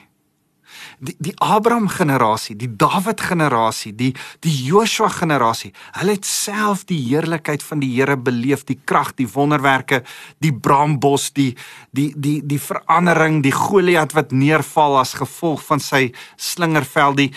Die 1.00 1.16
die 1.20 1.34
Abraham 1.40 1.88
generasie, 1.88 2.56
die 2.56 2.70
Dawid 2.78 3.22
generasie, 3.22 3.94
die 3.96 4.14
die 4.46 4.54
Joshua 4.66 5.10
generasie, 5.10 5.72
hulle 6.00 6.18
het 6.18 6.26
self 6.26 6.86
die 6.90 7.00
heerlikheid 7.08 7.64
van 7.64 7.80
die 7.84 7.92
Here 7.94 8.18
beleef, 8.18 8.66
die 8.66 8.80
krag, 8.86 9.14
die 9.16 9.28
wonderwerke, 9.30 10.04
die 10.40 10.54
braambos, 10.54 11.32
die 11.34 11.54
die 11.92 12.12
die 12.16 12.42
die 12.46 12.60
verandering, 12.60 13.42
die 13.44 13.56
Goliat 13.56 14.14
wat 14.18 14.32
neerval 14.32 15.00
as 15.00 15.16
gevolg 15.20 15.64
van 15.66 15.80
sy 15.80 16.12
slingerveld, 16.38 17.18
die 17.18 17.32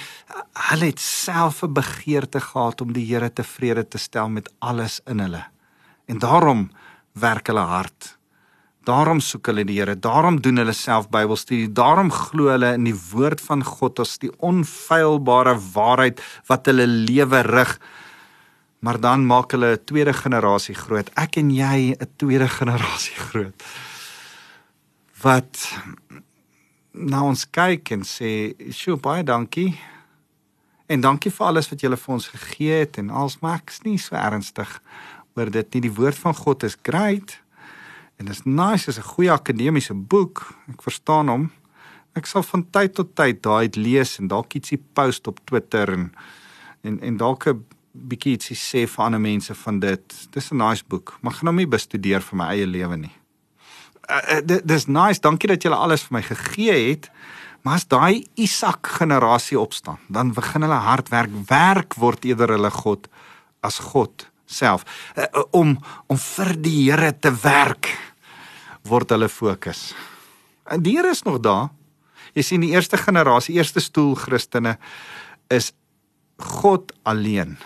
hulle 0.71 0.91
het 0.93 1.01
self 1.01 1.63
'n 1.63 1.73
begeerte 1.73 2.41
gehad 2.41 2.81
om 2.81 2.93
die 2.93 3.07
Here 3.07 3.31
tevrede 3.31 3.89
te 3.89 3.99
stel 3.99 4.29
met 4.29 4.49
alles 4.59 5.01
in 5.07 5.21
hulle. 5.21 5.45
En 6.07 6.19
daarom 6.19 6.71
werk 7.13 7.47
hulle 7.47 7.61
hard 7.61 8.16
Daarom 8.87 9.19
soek 9.21 9.49
hulle 9.51 9.65
die 9.67 9.81
Here, 9.81 9.97
daarom 9.99 10.39
doen 10.43 10.61
hulle 10.63 10.75
self 10.77 11.09
Bybelstudie, 11.11 11.73
daarom 11.75 12.13
glo 12.15 12.53
hulle 12.53 12.73
in 12.79 12.87
die 12.87 12.95
woord 12.95 13.41
van 13.43 13.65
God 13.67 13.99
as 14.05 14.15
die 14.23 14.31
onfeilbare 14.47 15.57
waarheid 15.75 16.23
wat 16.47 16.71
hulle 16.71 16.87
lewe 16.87 17.43
rig. 17.49 17.73
Maar 18.87 19.01
dan 19.03 19.27
maak 19.27 19.57
hulle 19.57 19.75
'n 19.75 19.85
tweede 19.85 20.13
generasie 20.13 20.75
groot. 20.75 21.11
Ek 21.17 21.37
en 21.37 21.51
jy 21.51 21.97
'n 21.99 22.11
tweede 22.17 22.49
generasie 22.61 23.17
groot. 23.17 23.63
Wat 25.23 25.73
nou 26.93 27.25
ons 27.25 27.51
kyk 27.51 27.91
en 27.91 28.03
sê, 28.03 28.55
"Sjoe, 28.71 28.97
baie 28.97 29.25
dankie." 29.25 29.79
En 30.87 31.01
dankie 31.01 31.31
vir 31.31 31.47
alles 31.47 31.69
wat 31.69 31.81
julle 31.81 31.97
vir 31.97 32.15
ons 32.15 32.29
gegee 32.29 32.79
het 32.81 32.99
en 32.99 33.11
alsmaaks 33.11 33.83
nie 33.83 33.99
so 33.99 34.15
ernstig 34.15 34.81
oor 35.35 35.51
dit 35.51 35.75
nie. 35.75 35.81
Die 35.81 35.95
woord 35.95 36.19
van 36.19 36.35
God 36.35 36.63
is 36.63 36.77
great. 36.83 37.41
En 38.17 38.25
dis 38.25 38.43
nice, 38.45 38.89
is 38.89 38.99
'n 38.99 39.03
goeie 39.13 39.31
akademiese 39.31 39.95
boek. 39.95 40.55
Ek 40.69 40.83
verstaan 40.83 41.29
hom. 41.29 41.51
Ek 42.13 42.27
sal 42.27 42.43
van 42.43 42.71
tyd 42.71 42.95
tot 42.95 43.15
tyd 43.15 43.43
daai 43.43 43.69
lees 43.77 44.19
en 44.19 44.29
dalk 44.29 44.55
ietsie 44.55 44.83
post 44.93 45.27
op 45.27 45.39
Twitter 45.45 45.93
en 45.93 46.13
en 46.83 47.01
en 47.01 47.17
dalk 47.17 47.47
'n 47.47 47.65
bietjie 47.93 48.33
ietsie 48.33 48.57
sê 48.57 48.89
vir 48.89 49.05
ander 49.05 49.21
mense 49.21 49.55
van 49.55 49.81
dit. 49.81 50.29
Dis 50.31 50.51
'n 50.51 50.57
nice 50.57 50.85
boek, 50.89 51.19
maar 51.21 51.33
gaan 51.33 51.47
hom 51.47 51.57
nie 51.57 51.67
bestudeer 51.67 52.23
vir 52.23 52.37
my 52.37 52.47
eie 52.47 52.67
lewe 52.67 52.97
nie. 52.97 53.15
Uh, 54.11 54.39
uh, 54.39 54.59
dis 54.65 54.87
nice. 54.87 55.21
Dankie 55.21 55.49
dat 55.49 55.63
julle 55.63 55.77
alles 55.77 56.03
vir 56.03 56.19
my 56.19 56.23
gegee 56.23 56.91
het. 56.91 57.11
Maar 57.63 57.75
as 57.75 57.89
daai 57.89 58.27
Isak 58.35 58.87
generasie 58.87 59.59
opstaan, 59.59 59.99
dan 60.09 60.33
begin 60.33 60.63
hulle 60.63 60.75
hard 60.75 61.09
werk. 61.09 61.31
Werk 61.49 61.95
word 61.95 62.25
eerder 62.25 62.49
hulle 62.49 62.71
God 62.71 63.09
as 63.61 63.79
God 63.79 64.31
self 64.47 64.85
uh, 65.17 65.25
uh, 65.25 65.45
om 65.51 65.77
om 66.07 66.19
vir 66.19 66.55
die 66.63 66.77
Here 66.87 67.13
te 67.19 67.33
werk 67.43 67.91
word 68.87 69.11
hulle 69.11 69.29
fokus. 69.29 69.91
En 70.71 70.83
die 70.83 70.97
Here 70.97 71.11
is 71.11 71.25
nog 71.27 71.41
daar. 71.43 71.69
Jy 72.37 72.45
sien 72.45 72.63
die 72.63 72.75
eerste 72.75 72.99
generasie, 73.01 73.57
eerste 73.57 73.81
stoel 73.81 74.15
Christene 74.15 74.77
is 75.51 75.73
God 76.37 76.93
alleen. 77.03 77.57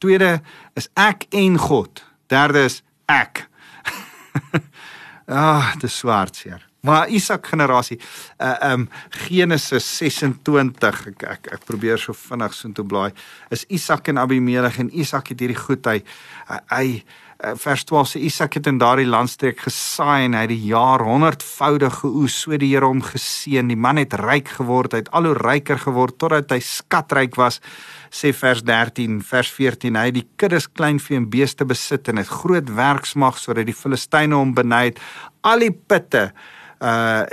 Tweede 0.00 0.40
is 0.74 0.88
ek 0.96 1.26
en 1.36 1.58
God. 1.60 2.02
Derde 2.32 2.64
is 2.66 2.80
ek. 3.12 3.44
ah, 5.28 5.74
dis 5.80 5.98
swart 6.00 6.36
seer. 6.36 6.65
Maar 6.86 7.10
Isak 7.10 7.46
generasie, 7.50 7.98
uh 8.38 8.72
um 8.72 8.88
Genesis 9.26 9.86
26, 9.98 11.06
ek 11.12 11.22
ek, 11.26 11.52
ek 11.58 11.66
probeer 11.66 11.98
so 11.98 12.14
vinnig 12.14 12.54
so 12.54 12.70
toe 12.70 12.86
blaai. 12.86 13.12
Is 13.50 13.64
Isak 13.68 14.08
en 14.12 14.22
Abimelech 14.22 14.78
en 14.78 14.92
Isak 14.94 15.32
het 15.32 15.42
hierdie 15.42 15.58
goed 15.58 15.86
hy 15.90 15.98
hy, 16.70 17.02
uh, 17.42 17.56
vers 17.58 17.82
12 17.88 18.12
sê 18.12 18.22
Isak 18.28 18.60
het 18.60 18.70
in 18.70 18.78
daardie 18.78 19.08
landstreek 19.08 19.64
gesaai 19.66 20.28
en 20.28 20.38
hy 20.38 20.44
het 20.46 20.52
die 20.54 20.70
jaar 20.70 21.02
100voudig 21.02 22.00
geoes, 22.04 22.38
so 22.44 22.54
die 22.56 22.70
Here 22.70 22.86
hom 22.86 23.02
geseën. 23.02 23.66
Die 23.66 23.78
man 23.78 23.98
het 23.98 24.14
ryk 24.20 24.54
geword, 24.60 24.94
hy 24.94 25.02
het 25.02 25.12
al 25.16 25.30
hoe 25.32 25.36
ryker 25.40 25.82
geword 25.82 26.20
totdat 26.22 26.54
hy 26.54 26.62
skatryk 26.62 27.34
was 27.40 27.58
sê 28.14 28.32
vers 28.32 28.62
13 28.62 29.18
vers 29.26 29.48
14 29.50 29.96
hy 29.98 30.10
die 30.14 30.26
kuddes 30.40 30.68
kleinvee 30.70 31.18
en 31.18 31.26
beeste 31.30 31.66
besit 31.68 32.08
en 32.08 32.20
het 32.20 32.30
groot 32.30 32.70
werksmag 32.78 33.40
sodat 33.40 33.66
die 33.68 33.76
Filistyne 33.76 34.38
hom 34.38 34.54
benyd 34.56 35.00
al 35.46 35.64
die 35.64 35.72
pitte 35.74 36.30
uh 36.80 37.24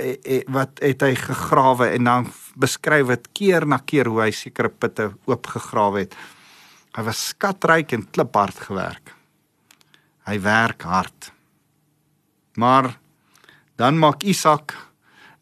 wat 0.48 0.80
het 0.80 1.02
hy 1.04 1.14
gegrawe 1.14 1.90
en 1.92 2.04
dan 2.04 2.28
beskryf 2.56 3.06
dit 3.12 3.28
keer 3.32 3.66
na 3.66 3.78
keer 3.84 4.08
hoe 4.08 4.22
hy 4.22 4.30
sekere 4.32 4.70
putte 4.70 5.10
oopgegrawe 5.28 6.06
het. 6.06 6.16
Hy 6.96 7.02
was 7.04 7.26
skatryk 7.34 7.92
en 7.92 8.06
kliphard 8.10 8.60
gewerk. 8.68 9.12
Hy 10.24 10.38
werk 10.40 10.82
hard. 10.82 11.32
Maar 12.56 12.94
dan 13.76 13.98
maak 13.98 14.22
Isak 14.22 14.74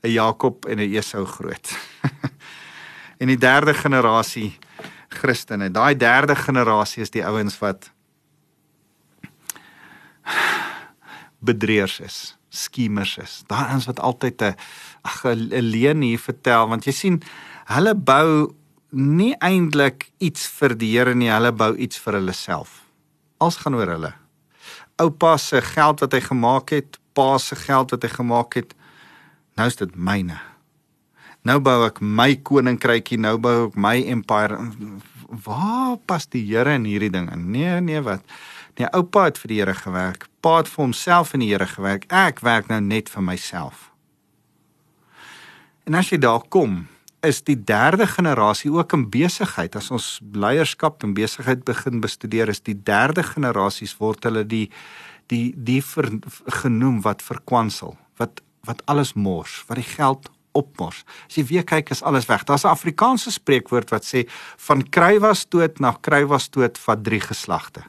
'n 0.02 0.10
Jakob 0.10 0.66
en 0.66 0.78
'n 0.78 0.94
Esau 0.94 1.24
groot. 1.24 1.78
en 3.20 3.26
die 3.26 3.38
derde 3.38 3.74
generasie 3.74 4.58
Christene, 5.08 5.70
daai 5.70 5.96
derde 5.96 6.34
generasie 6.34 7.02
is 7.02 7.10
die 7.10 7.24
ouens 7.24 7.58
wat 7.58 7.92
bedrieërs 11.38 12.00
is 12.00 12.41
skemers 12.52 13.16
is. 13.18 13.40
Daai 13.48 13.72
ons 13.74 13.88
wat 13.88 14.00
altyd 14.00 14.42
'n 14.42 14.56
ag 15.02 15.24
'n 15.24 15.70
leen 15.72 16.02
hier 16.02 16.18
vertel 16.18 16.68
want 16.68 16.84
jy 16.84 16.92
sien 16.92 17.22
hulle 17.66 17.94
bou 17.94 18.54
nie 18.92 19.34
eintlik 19.40 20.10
iets 20.20 20.46
vir 20.46 20.76
die 20.76 20.92
Here 20.92 21.14
nie, 21.14 21.30
hulle 21.32 21.52
bou 21.52 21.72
iets 21.76 21.98
vir 21.98 22.20
hulle 22.20 22.32
self. 22.32 22.84
Als 23.40 23.56
gaan 23.56 23.74
oor 23.74 23.88
hulle. 23.88 24.12
Oupa 25.00 25.36
se 25.38 25.62
geld 25.62 26.00
wat 26.00 26.12
hy 26.12 26.20
gemaak 26.20 26.70
het, 26.70 26.98
pa 27.16 27.38
se 27.38 27.56
geld 27.56 27.90
wat 27.90 28.02
hy 28.02 28.08
gemaak 28.08 28.54
het, 28.54 28.74
nou 29.56 29.66
is 29.66 29.76
dit 29.76 29.96
myne. 29.96 30.38
Nou 31.42 31.58
bou 31.58 31.86
ek 31.86 32.00
my 32.00 32.36
koninkrykie, 32.36 33.18
nou 33.18 33.38
bou 33.38 33.68
ek 33.68 33.76
my 33.76 33.96
empire. 34.12 34.58
Waar 35.28 35.96
pas 36.06 36.26
die 36.26 36.44
Here 36.44 36.74
in 36.74 36.84
hierdie 36.84 37.10
ding 37.10 37.30
in? 37.32 37.50
Nee, 37.50 37.80
nee, 37.80 38.00
wat? 38.00 38.22
Nee, 38.78 38.86
oupa 38.92 39.24
het 39.24 39.40
vir 39.40 39.48
die 39.48 39.58
Here 39.62 39.74
gewerk. 39.74 40.28
Pa 40.42 40.56
het 40.58 40.70
vir 40.70 40.82
homself 40.84 41.34
in 41.36 41.44
die 41.44 41.52
Here 41.52 41.68
gewerk. 41.70 42.08
Ek 42.10 42.42
werk 42.42 42.68
nou 42.70 42.80
net 42.82 43.10
vir 43.12 43.22
myself. 43.22 43.92
En 45.86 45.94
as 45.98 46.10
jy 46.10 46.18
daar 46.22 46.42
kom, 46.50 46.86
is 47.22 47.42
die 47.46 47.56
derde 47.56 48.06
generasie 48.10 48.70
ook 48.72 48.92
in 48.96 49.06
besigheid. 49.10 49.76
As 49.78 49.90
ons 49.94 50.18
leierskap 50.34 51.02
en 51.06 51.14
besigheid 51.14 51.62
begin 51.66 52.02
bestudeer, 52.02 52.50
is 52.50 52.62
die 52.66 52.74
derde 52.74 53.22
generasies 53.26 53.94
word 54.00 54.26
hulle 54.26 54.44
die 54.46 54.68
die 55.30 55.54
die 55.54 55.80
ver, 55.80 56.10
genoem 56.60 57.00
wat 57.06 57.22
verkwansel, 57.22 57.94
wat 58.18 58.42
wat 58.66 58.82
alles 58.86 59.14
mors, 59.18 59.62
wat 59.66 59.78
die 59.80 59.86
geld 59.86 60.28
opmors. 60.54 61.00
As 61.26 61.38
jy 61.38 61.46
weer 61.48 61.64
kyk 61.66 61.90
is 61.90 62.02
alles 62.06 62.28
weg. 62.30 62.44
Daar's 62.44 62.64
'n 62.64 62.74
Afrikaanse 62.74 63.30
spreekwoord 63.30 63.90
wat 63.90 64.04
sê 64.04 64.28
van 64.56 64.82
kruiwas 64.82 65.48
dood 65.48 65.80
na 65.80 65.96
kruiwas 66.00 66.50
dood 66.50 66.78
vat 66.78 67.04
drie 67.04 67.20
geslagte 67.20 67.82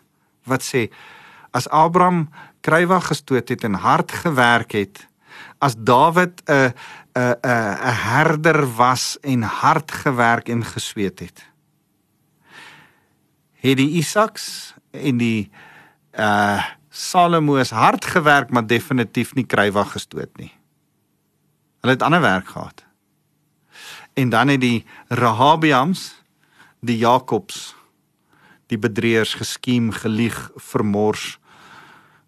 wat 0.46 0.62
sê 0.62 0.90
as 1.54 1.70
Abraham 1.70 2.28
kruiwa 2.66 3.00
gestoot 3.00 3.50
het 3.50 3.64
en 3.64 3.78
hard 3.78 4.12
gewerk 4.12 4.74
het, 4.74 5.08
as 5.62 5.76
Dawid 5.78 6.42
'n 6.46 6.74
'n 7.16 7.36
'n 7.42 7.78
'n 7.90 7.98
herder 8.10 8.66
was 8.76 9.18
en 9.22 9.42
hard 9.42 9.92
gewerk 9.92 10.50
en 10.50 10.66
gesweet 10.66 11.20
het. 11.20 11.46
Het 13.54 13.78
die 13.78 13.90
Isaks 13.90 14.74
en 14.92 15.18
die 15.18 15.52
uh 16.14 16.64
Salomo's 16.90 17.70
hard 17.70 18.06
gewerk 18.06 18.52
maar 18.52 18.68
definitief 18.68 19.34
nie 19.34 19.46
kruiwa 19.46 19.84
gestoot 19.84 20.30
nie. 20.38 20.52
Hulle 21.82 21.94
het 21.94 22.02
ander 22.02 22.22
werk 22.22 22.48
gehad. 22.48 22.84
En 24.14 24.30
dan 24.30 24.48
het 24.48 24.62
die 24.62 24.86
Rahabiams, 25.08 26.14
die 26.80 26.98
Jakobs 26.98 27.74
die 28.74 28.80
bedrieërs 28.82 29.36
geskiem, 29.38 29.92
gelieg, 29.92 30.38
vermors. 30.56 31.38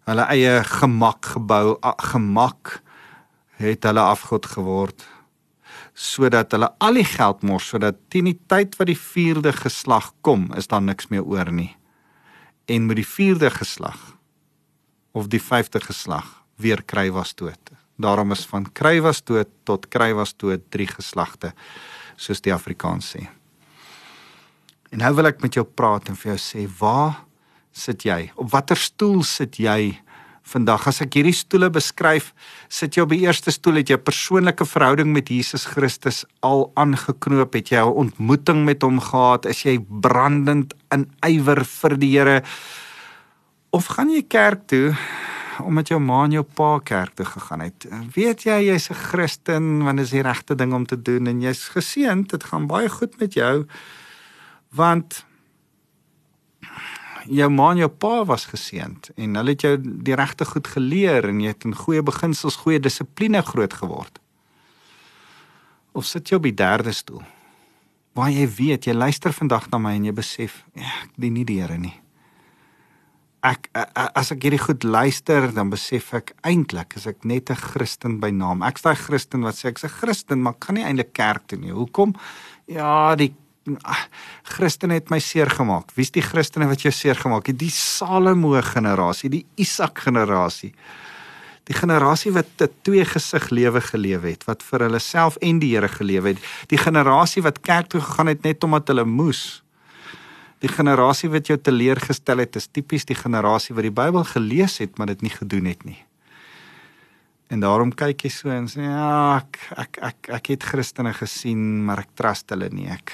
Hulle 0.06 0.22
eie 0.30 0.60
gemak 0.62 1.32
gebou, 1.34 1.76
gemak 2.12 2.80
het 3.58 3.86
hulle 3.88 4.04
afgod 4.06 4.46
geword 4.46 5.06
sodat 5.96 6.52
hulle 6.52 6.68
al 6.84 6.98
die 7.00 7.06
geld 7.08 7.42
mors 7.48 7.70
sodat 7.72 7.96
teen 8.12 8.28
die 8.28 8.36
tyd 8.52 8.76
wat 8.76 8.90
die 8.90 8.98
4de 9.00 9.52
geslag 9.56 10.10
kom, 10.20 10.50
is 10.54 10.68
daar 10.68 10.84
niks 10.84 11.08
meer 11.08 11.24
oor 11.24 11.48
nie. 11.48 11.72
En 12.68 12.86
met 12.86 13.00
die 13.00 13.06
4de 13.08 13.48
geslag 13.54 13.98
of 15.16 15.30
die 15.32 15.40
5de 15.40 15.80
geslag 15.80 16.28
weer 16.60 16.84
kry 16.84 17.08
was 17.10 17.34
dood. 17.34 17.72
Daarom 17.96 18.36
is 18.36 18.44
van 18.46 18.68
kry 18.76 19.00
was 19.00 19.24
dood 19.24 19.48
tot 19.64 19.88
kry 19.88 20.12
was 20.14 20.36
dood 20.36 20.68
drie 20.70 20.88
geslagte 20.90 21.54
soos 22.16 22.44
die 22.44 22.54
Afrikaans 22.54 23.14
sê. 23.16 23.26
En 24.92 25.02
nou 25.02 25.14
wil 25.18 25.32
ek 25.32 25.42
met 25.42 25.56
jou 25.56 25.64
praat 25.66 26.12
en 26.12 26.16
vir 26.16 26.34
jou 26.34 26.40
sê, 26.40 26.66
waar 26.78 27.25
sit 27.76 28.06
jy? 28.08 28.30
Op 28.40 28.50
watter 28.54 28.78
stoel 28.80 29.22
sit 29.26 29.58
jy 29.60 29.98
vandag? 30.46 30.86
As 30.88 31.02
ek 31.04 31.18
hierdie 31.18 31.34
stoele 31.36 31.68
beskryf, 31.72 32.32
sit 32.72 32.96
jy 32.96 33.04
op 33.04 33.12
die 33.12 33.22
eerste 33.26 33.52
stoel, 33.52 33.82
het 33.82 33.90
jy 33.92 33.98
'n 33.98 34.08
persoonlike 34.08 34.64
verhouding 34.64 35.12
met 35.12 35.28
Jesus 35.28 35.66
Christus 35.66 36.24
al 36.40 36.70
aangeknoop, 36.74 37.52
het 37.52 37.68
jy 37.68 37.82
'n 37.84 37.92
ontmoeting 37.92 38.64
met 38.64 38.82
hom 38.82 39.00
gehad, 39.00 39.46
is 39.46 39.62
jy 39.62 39.78
brandend 39.78 40.74
in 40.90 41.10
ywer 41.22 41.64
vir 41.64 41.96
die 41.98 42.18
Here? 42.18 42.42
Of 43.72 43.86
gaan 43.86 44.10
jy 44.10 44.22
kerk 44.22 44.66
toe 44.66 44.96
omdat 45.64 45.88
jou 45.88 46.00
ma 46.00 46.24
en 46.24 46.32
jou 46.32 46.42
pa 46.42 46.78
kerk 46.84 47.14
toe 47.14 47.24
gegaan 47.24 47.60
het. 47.60 47.86
Weet 48.14 48.44
jy 48.44 48.72
jy's 48.72 48.90
'n 48.90 48.94
Christen 48.94 49.84
want 49.84 49.96
dit 49.96 50.06
is 50.06 50.12
die 50.12 50.22
regte 50.22 50.54
ding 50.54 50.72
om 50.72 50.86
te 50.86 51.02
doen 51.02 51.26
en 51.26 51.40
jy's 51.40 51.68
geseënd, 51.68 52.28
dit 52.28 52.44
gaan 52.44 52.66
baie 52.66 52.88
goed 52.88 53.18
met 53.18 53.34
jou 53.34 53.66
want 54.70 55.25
jou 57.28 57.48
ma 57.50 57.70
en 57.72 57.82
jou 57.84 57.88
pa 57.88 58.24
was 58.24 58.46
geseënd 58.50 59.10
en 59.16 59.34
hulle 59.40 59.54
het 59.54 59.66
jou 59.66 59.74
die 59.80 60.14
regte 60.14 60.44
goed 60.44 60.66
geleer 60.66 61.28
en 61.30 61.40
jy 61.40 61.52
het 61.54 61.64
in 61.64 61.74
goeie 61.74 62.02
beginsels, 62.02 62.56
goeie 62.62 62.80
dissipline 62.80 63.42
groot 63.42 63.72
geword. 63.72 64.20
Of 65.92 66.04
sit 66.06 66.28
jy 66.30 66.36
op 66.36 66.42
die 66.48 66.54
derde 66.54 66.92
stoel? 66.92 67.22
Waar 68.16 68.30
jy 68.30 68.48
weet 68.48 68.86
jy 68.86 68.96
luister 68.96 69.32
vandag 69.32 69.70
na 69.70 69.78
my 69.78 69.94
en 69.96 70.04
jy 70.04 70.16
besef, 70.16 70.64
ja, 70.74 70.88
ek 71.04 71.16
dien 71.16 71.34
nie 71.34 71.44
die 71.44 71.60
Here 71.60 71.78
nie 71.78 71.96
ek 73.46 73.68
as 74.18 74.32
ek 74.34 74.46
hierdie 74.46 74.62
goed 74.62 74.84
luister 74.86 75.48
dan 75.54 75.70
besef 75.72 76.12
ek 76.16 76.32
eintlik 76.46 76.96
is 76.98 77.06
ek 77.06 77.24
net 77.24 77.50
'n 77.50 77.56
Christen 77.56 78.18
by 78.20 78.30
naam. 78.30 78.62
Ek's 78.62 78.82
daai 78.82 78.96
Christen 78.96 79.42
wat 79.42 79.56
sê 79.56 79.68
ek's 79.70 79.84
'n 79.84 79.88
Christen, 80.00 80.42
maar 80.42 80.54
kan 80.54 80.74
nie 80.74 80.84
eintlik 80.84 81.12
kerk 81.12 81.46
toe 81.46 81.58
nie. 81.58 81.70
Hoekom? 81.70 82.14
Ja, 82.66 83.14
die 83.14 83.34
Christen 84.56 84.94
het 84.94 85.10
my 85.10 85.18
seer 85.22 85.50
gemaak. 85.50 85.90
Wie's 85.96 86.12
die 86.14 86.24
Christene 86.24 86.68
wat 86.70 86.84
jou 86.84 86.92
seer 86.94 87.18
gemaak 87.18 87.50
het? 87.50 87.58
Die 87.58 87.72
Salomo 87.72 88.54
generasie, 88.62 89.30
die 89.32 89.44
Isak 89.56 89.98
generasie. 90.06 90.72
Die 91.66 91.74
generasie 91.74 92.30
wat 92.32 92.46
'n 92.62 92.70
twee 92.82 93.04
gesig 93.04 93.50
lewe 93.50 93.80
gelewe 93.80 94.30
het, 94.30 94.44
wat 94.46 94.62
vir 94.62 94.80
hulle 94.86 95.00
self 95.00 95.36
en 95.42 95.58
die 95.58 95.74
Here 95.74 95.88
gelewe 95.88 96.28
het. 96.28 96.38
Die 96.68 96.78
generasie 96.78 97.42
wat 97.42 97.60
kerk 97.60 97.88
toe 97.88 98.00
gegaan 98.00 98.28
het 98.28 98.42
net 98.42 98.64
omdat 98.64 98.88
hulle 98.88 99.04
moes. 99.04 99.62
Die 100.60 100.68
generasie 100.68 101.28
wat 101.28 101.46
jou 101.46 101.58
teleurgestel 101.58 102.38
het, 102.38 102.56
is 102.56 102.68
tipies 102.72 103.04
die 103.04 103.18
generasie 103.18 103.74
wat 103.74 103.82
die 103.82 103.90
Bybel 103.90 104.24
gelees 104.24 104.78
het, 104.78 104.98
maar 104.98 105.06
dit 105.06 105.22
nie 105.22 105.30
gedoen 105.30 105.64
het 105.64 105.84
nie. 105.84 106.06
En 107.46 107.60
daarom 107.62 107.92
kyk 107.94 108.24
jy 108.26 108.30
so 108.34 108.50
en 108.50 108.66
sê 108.66 108.82
ja, 108.82 109.38
ek 109.38 109.58
ek 109.78 109.98
ek 110.02 110.30
ek 110.40 110.46
het 110.54 110.64
Christene 110.66 111.12
gesien, 111.14 111.84
maar 111.86 112.02
ek 112.02 112.16
trust 112.18 112.50
hulle 112.50 112.68
nie. 112.74 112.88
Ek 112.90 113.12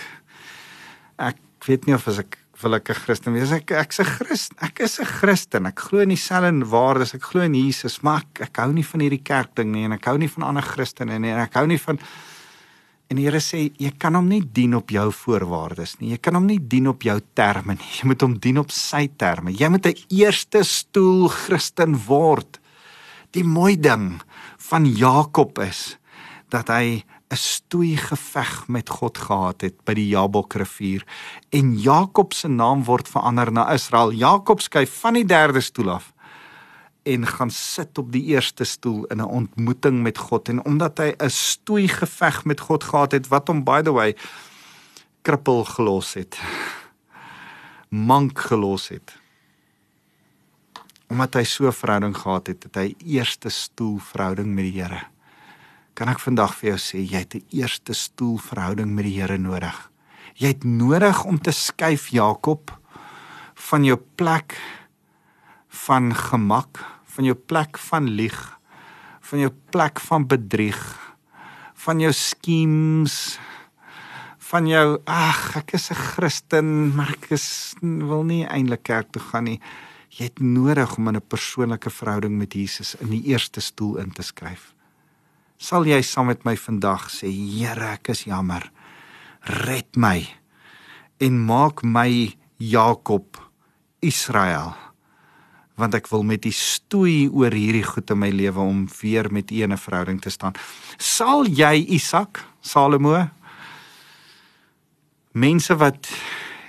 ek 1.29 1.39
weet 1.67 1.87
nie 1.87 1.95
of 1.95 2.09
as 2.11 2.19
ek 2.23 2.39
wil 2.63 2.75
ek 2.75 2.91
'n 2.91 2.95
Christen 2.95 3.33
wees. 3.35 3.53
Ek 3.53 3.71
ek's 3.71 4.01
'n 4.01 4.05
Christen. 4.05 4.57
Ek 4.61 4.81
is 4.81 4.99
'n 5.01 5.05
Christen. 5.05 5.67
Ek 5.67 5.79
glo 5.79 6.01
in 6.01 6.11
dieselfde 6.11 6.67
waardes. 6.67 7.15
Ek 7.15 7.23
glo 7.23 7.41
in 7.43 7.55
Jesus, 7.55 8.03
maar 8.03 8.23
ek, 8.23 8.49
ek 8.49 8.57
hou 8.57 8.73
nie 8.73 8.85
van 8.85 9.01
hierdie 9.01 9.25
kerk 9.25 9.55
ding 9.55 9.73
nie 9.73 9.85
en 9.85 9.93
ek 9.93 10.05
hou 10.05 10.19
nie 10.19 10.29
van 10.29 10.43
ander 10.45 10.63
Christene 10.63 11.19
nie 11.19 11.31
en 11.31 11.41
ek 11.41 11.55
hou 11.55 11.67
nie 11.67 11.79
van 11.79 11.99
En 13.13 13.19
die 13.21 13.27
Here 13.27 13.43
sê 13.45 13.67
jy 13.77 13.91
kan 14.01 14.15
hom 14.17 14.31
nie 14.31 14.41
dien 14.41 14.73
op 14.73 14.89
jou 14.89 15.11
voorwaardes 15.13 15.99
nie. 16.01 16.15
Jy 16.15 16.19
kan 16.25 16.39
hom 16.39 16.47
nie 16.49 16.57
dien 16.57 16.87
op 16.89 17.03
jou 17.05 17.19
terme 17.37 17.75
nie. 17.77 17.91
Jy 17.99 18.07
moet 18.09 18.23
hom 18.25 18.39
dien 18.41 18.61
op 18.63 18.73
sy 18.73 19.03
terme. 19.21 19.53
Jy 19.53 19.69
moet 19.69 19.87
'n 19.87 20.01
eerste 20.09 20.65
stoel 20.65 21.29
Christen 21.29 21.93
word. 22.07 22.59
Die 23.33 23.45
mooi 23.45 23.77
ding 23.77 24.23
van 24.57 24.87
Jakob 24.87 25.59
is 25.59 25.99
dat 26.49 26.69
hy 26.69 27.05
'n 27.33 27.37
stoei 27.37 27.97
geveg 27.97 28.69
met 28.69 28.89
God 28.89 29.19
gehad 29.19 29.61
het 29.65 29.85
by 29.89 29.95
die 29.97 30.09
Jabokrivier 30.13 31.07
en 31.49 31.79
Jakob 31.81 32.35
se 32.37 32.49
naam 32.49 32.85
word 32.85 33.09
verander 33.09 33.53
na 33.53 33.71
Israel. 33.73 34.13
Jakob 34.13 34.61
skuif 34.61 35.01
van 35.01 35.17
die 35.17 35.25
derde 35.25 35.61
stoel 35.61 35.91
af 35.91 36.13
en 37.03 37.27
gaan 37.27 37.51
sit 37.51 37.99
op 37.99 38.13
die 38.13 38.23
eerste 38.35 38.65
stoel 38.65 39.05
in 39.05 39.17
'n 39.17 39.33
ontmoeting 39.41 40.03
met 40.03 40.19
God 40.19 40.49
en 40.49 40.65
omdat 40.65 40.99
hy 40.99 41.15
'n 41.17 41.31
stoei 41.31 41.89
geveg 41.89 42.45
met 42.45 42.61
God 42.61 42.85
gehad 42.85 43.13
het 43.13 43.29
wat 43.29 43.49
hom 43.49 43.65
by 43.65 43.83
the 43.83 43.93
way 43.93 44.17
krippel 45.23 45.65
gelos 45.65 46.15
het 46.15 46.41
mank 47.89 48.39
gelos 48.39 48.89
het 48.89 49.19
omdat 51.09 51.35
hy 51.35 51.45
so 51.45 51.67
'n 51.67 51.73
verhouding 51.73 52.17
gehad 52.17 52.47
het 52.47 52.63
het 52.63 52.75
hy 52.75 52.95
eerste 53.05 53.49
stoel 53.49 53.99
verhouding 53.99 54.55
met 54.55 54.65
die 54.65 54.83
Here 54.83 55.12
kan 55.95 56.09
ek 56.09 56.19
vandag 56.19 56.55
vir 56.55 56.71
jou 56.71 56.79
sê 56.79 56.99
jy 56.99 57.19
het 57.19 57.35
'n 57.35 57.47
eerste 57.51 57.95
stoel 57.95 58.39
verhouding 58.39 58.95
met 58.95 59.05
die 59.05 59.21
Here 59.21 59.39
nodig 59.39 59.93
jy 60.35 60.53
het 60.55 60.65
nodig 60.65 61.25
om 61.25 61.39
te 61.39 61.53
skuif 61.53 62.09
Jakob 62.13 62.73
van 63.69 63.85
jou 63.85 63.99
plek 64.17 64.57
van 65.73 66.13
gemak, 66.15 66.83
van 67.15 67.25
jou 67.25 67.37
plek 67.37 67.79
van 67.81 68.09
lieg, 68.19 68.39
van 69.21 69.41
jou 69.41 69.53
plek 69.73 70.01
van 70.01 70.27
bedrieg, 70.29 70.81
van 71.85 72.01
jou 72.01 72.13
skems, 72.13 73.39
van 74.53 74.69
jou 74.69 75.01
ag, 75.09 75.57
ek 75.57 75.73
is 75.75 75.91
'n 75.91 75.95
Christen, 75.95 76.95
maar 76.95 77.11
ek 77.11 77.31
is 77.31 77.75
wil 77.81 78.25
nie 78.25 78.45
eintlik 78.45 78.83
kerk 78.83 79.13
toe 79.13 79.23
gaan 79.23 79.45
nie. 79.45 79.61
Jy 80.11 80.25
het 80.25 80.41
nodig 80.41 80.97
om 80.97 81.09
'n 81.09 81.21
persoonlike 81.21 81.91
verhouding 81.91 82.37
met 82.37 82.53
Jesus 82.53 82.95
in 83.01 83.09
die 83.09 83.25
eerste 83.25 83.61
stoel 83.61 83.97
in 83.97 84.13
te 84.13 84.23
skryf. 84.23 84.72
Sal 85.63 85.87
jy 85.87 86.01
saam 86.03 86.27
met 86.27 86.41
my 86.43 86.57
vandag 86.59 87.05
sê, 87.07 87.29
Here, 87.31 87.93
ek 87.95 88.11
is 88.11 88.25
jammer. 88.27 88.65
Red 89.63 89.95
my 89.95 90.25
en 91.23 91.37
maak 91.47 91.85
my 91.87 92.33
Jakob 92.59 93.39
Israel 94.03 94.75
want 95.79 95.95
ek 95.97 96.09
wil 96.11 96.23
met 96.27 96.45
u 96.47 96.51
stoei 96.55 97.31
oor 97.31 97.55
hierdie 97.55 97.85
goed 97.87 98.11
in 98.13 98.21
my 98.21 98.29
lewe 98.35 98.61
om 98.61 98.83
weer 99.01 99.31
met 99.33 99.51
u 99.51 99.63
'n 99.65 99.77
verhouding 99.77 100.21
te 100.21 100.31
staan. 100.31 100.53
Sal 100.99 101.47
jy 101.47 101.87
Isak, 101.89 102.45
Salomo, 102.61 103.31
mense 105.33 105.75
wat 105.75 106.07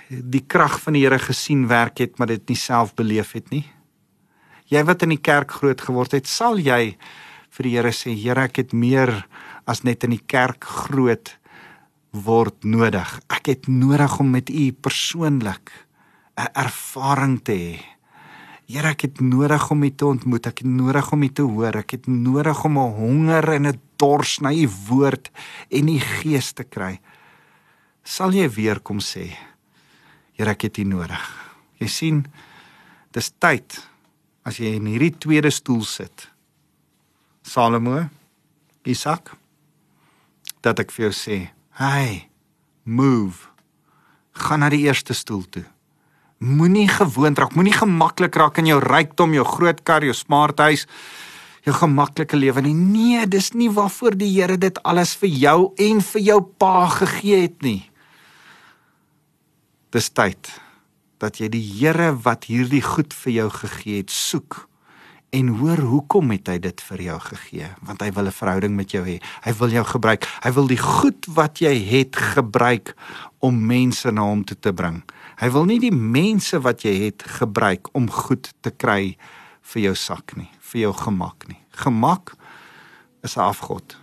die 0.08 0.44
krag 0.46 0.80
van 0.80 0.94
die 0.94 1.02
Here 1.02 1.18
gesien 1.18 1.66
werk 1.68 1.98
het, 1.98 2.18
maar 2.18 2.28
dit 2.28 2.48
nie 2.48 2.56
self 2.56 2.94
beleef 2.94 3.32
het 3.32 3.50
nie? 3.50 3.70
Jy 4.66 4.84
wat 4.84 5.02
in 5.02 5.10
die 5.10 5.22
kerk 5.22 5.50
groot 5.50 5.80
geword 5.80 6.12
het, 6.12 6.26
sal 6.26 6.58
jy 6.58 6.96
vir 7.54 7.68
die 7.68 7.74
Here 7.76 7.92
sê, 7.94 8.14
Here, 8.18 8.48
ek 8.48 8.58
het 8.62 8.72
meer 8.72 9.26
as 9.66 9.84
net 9.84 10.04
in 10.04 10.10
die 10.10 10.24
kerk 10.26 10.64
groot 10.64 11.36
word 12.12 12.64
nodig. 12.64 13.20
Ek 13.30 13.50
het 13.50 13.68
nodig 13.68 14.20
om 14.20 14.30
met 14.30 14.50
u 14.50 14.72
persoonlik 14.72 15.70
'n 16.36 16.50
ervaring 16.54 17.38
te 17.42 17.52
hê 17.52 17.94
Here, 18.64 18.94
ek 18.94 19.02
het 19.04 19.18
nodig 19.20 19.64
om 19.70 19.82
U 19.84 19.90
te 19.92 20.06
ontmoet. 20.08 20.46
Ek 20.48 20.62
het 20.62 20.68
nodig 20.68 21.10
om 21.12 21.22
U 21.22 21.28
te 21.28 21.44
hoor. 21.44 21.76
Ek 21.82 21.98
het 21.98 22.06
nodig 22.08 22.64
om 22.64 22.78
'n 22.78 22.94
honger 22.96 23.52
en 23.52 23.66
'n 23.68 23.80
dors 23.98 24.40
na 24.40 24.52
U 24.52 24.68
woord 24.88 25.30
en 25.70 25.88
U 25.88 25.98
gees 25.98 26.52
te 26.52 26.64
kry. 26.64 27.00
Sal 28.02 28.32
jy 28.32 28.48
weer 28.48 28.80
kom 28.80 29.00
sê, 29.00 29.36
Here, 30.32 30.50
ek 30.50 30.62
het 30.62 30.78
U 30.78 30.84
nodig. 30.84 31.52
Jy 31.78 31.86
sien, 31.86 32.26
dis 33.12 33.32
tyd 33.38 33.88
as 34.44 34.56
jy 34.56 34.74
in 34.74 34.86
hierdie 34.86 35.18
tweede 35.18 35.50
stoel 35.50 35.82
sit. 35.82 36.30
Salomo, 37.44 38.06
Isak, 38.88 39.34
dat 40.64 40.80
ek 40.80 40.90
vir 40.90 41.10
jou 41.10 41.12
sê, 41.12 41.50
"Hey, 41.76 42.28
move. 42.84 43.48
Gaan 44.32 44.60
na 44.60 44.70
die 44.70 44.86
eerste 44.88 45.12
stoel 45.12 45.44
toe." 45.50 45.64
Moenie 46.38 46.88
gewoond 46.88 47.38
raak, 47.38 47.54
moenie 47.54 47.72
gemaklik 47.72 48.34
raak 48.34 48.58
in 48.58 48.66
jou 48.66 48.80
rykdom, 48.80 49.34
jou 49.34 49.44
groot 49.44 49.82
kar, 49.84 50.02
jou 50.02 50.12
smart 50.12 50.58
huis, 50.58 50.86
jou 51.64 51.74
gemaklike 51.74 52.36
lewe 52.36 52.62
nie. 52.62 52.74
Nee, 52.74 53.26
dis 53.26 53.52
nie 53.52 53.70
waarvoor 53.70 54.16
die 54.16 54.40
Here 54.40 54.56
dit 54.58 54.82
alles 54.82 55.14
vir 55.14 55.28
jou 55.28 55.74
en 55.76 56.00
vir 56.00 56.22
jou 56.22 56.40
pa 56.40 56.88
gegee 56.88 57.42
het 57.42 57.62
nie. 57.62 57.90
Dis 59.90 60.08
tyd 60.10 60.60
dat 61.18 61.38
jy 61.38 61.48
die 61.48 61.62
Here 61.62 62.12
wat 62.24 62.44
hierdie 62.44 62.82
goed 62.82 63.12
vir 63.12 63.32
jou 63.32 63.50
gegee 63.50 63.96
het, 63.96 64.10
soek 64.10 64.68
en 65.34 65.48
hoor 65.58 65.80
hoekom 65.82 66.30
het 66.30 66.48
hy 66.52 66.58
dit 66.62 66.82
vir 66.88 67.00
jou 67.08 67.18
gegee? 67.20 67.68
Want 67.82 68.02
hy 68.02 68.10
wil 68.14 68.26
'n 68.26 68.38
verhouding 68.38 68.74
met 68.76 68.90
jou 68.90 69.04
hê. 69.04 69.18
Hy 69.42 69.52
wil 69.58 69.70
jou 69.70 69.84
gebruik. 69.84 70.26
Hy 70.42 70.50
wil 70.52 70.66
die 70.66 70.78
goed 70.78 71.26
wat 71.26 71.58
jy 71.58 71.74
het 71.74 72.16
gebruik 72.16 72.94
om 73.40 73.66
mense 73.66 74.10
na 74.10 74.22
hom 74.22 74.44
toe 74.44 74.56
te 74.60 74.72
bring. 74.72 75.02
Hy 75.36 75.50
wil 75.50 75.64
nie 75.64 75.80
die 75.80 75.94
mense 75.94 76.60
wat 76.60 76.82
jy 76.82 77.04
het 77.04 77.22
gebruik 77.22 77.88
om 77.92 78.10
goed 78.10 78.52
te 78.60 78.70
kry 78.70 79.16
vir 79.62 79.82
jou 79.82 79.94
sak 79.94 80.36
nie 80.36 80.50
vir 80.74 80.80
jou 80.88 80.92
gemak 80.92 81.46
nie. 81.48 81.60
Gemak 81.70 82.34
is 83.22 83.36
'n 83.36 83.40
afgod 83.40 83.96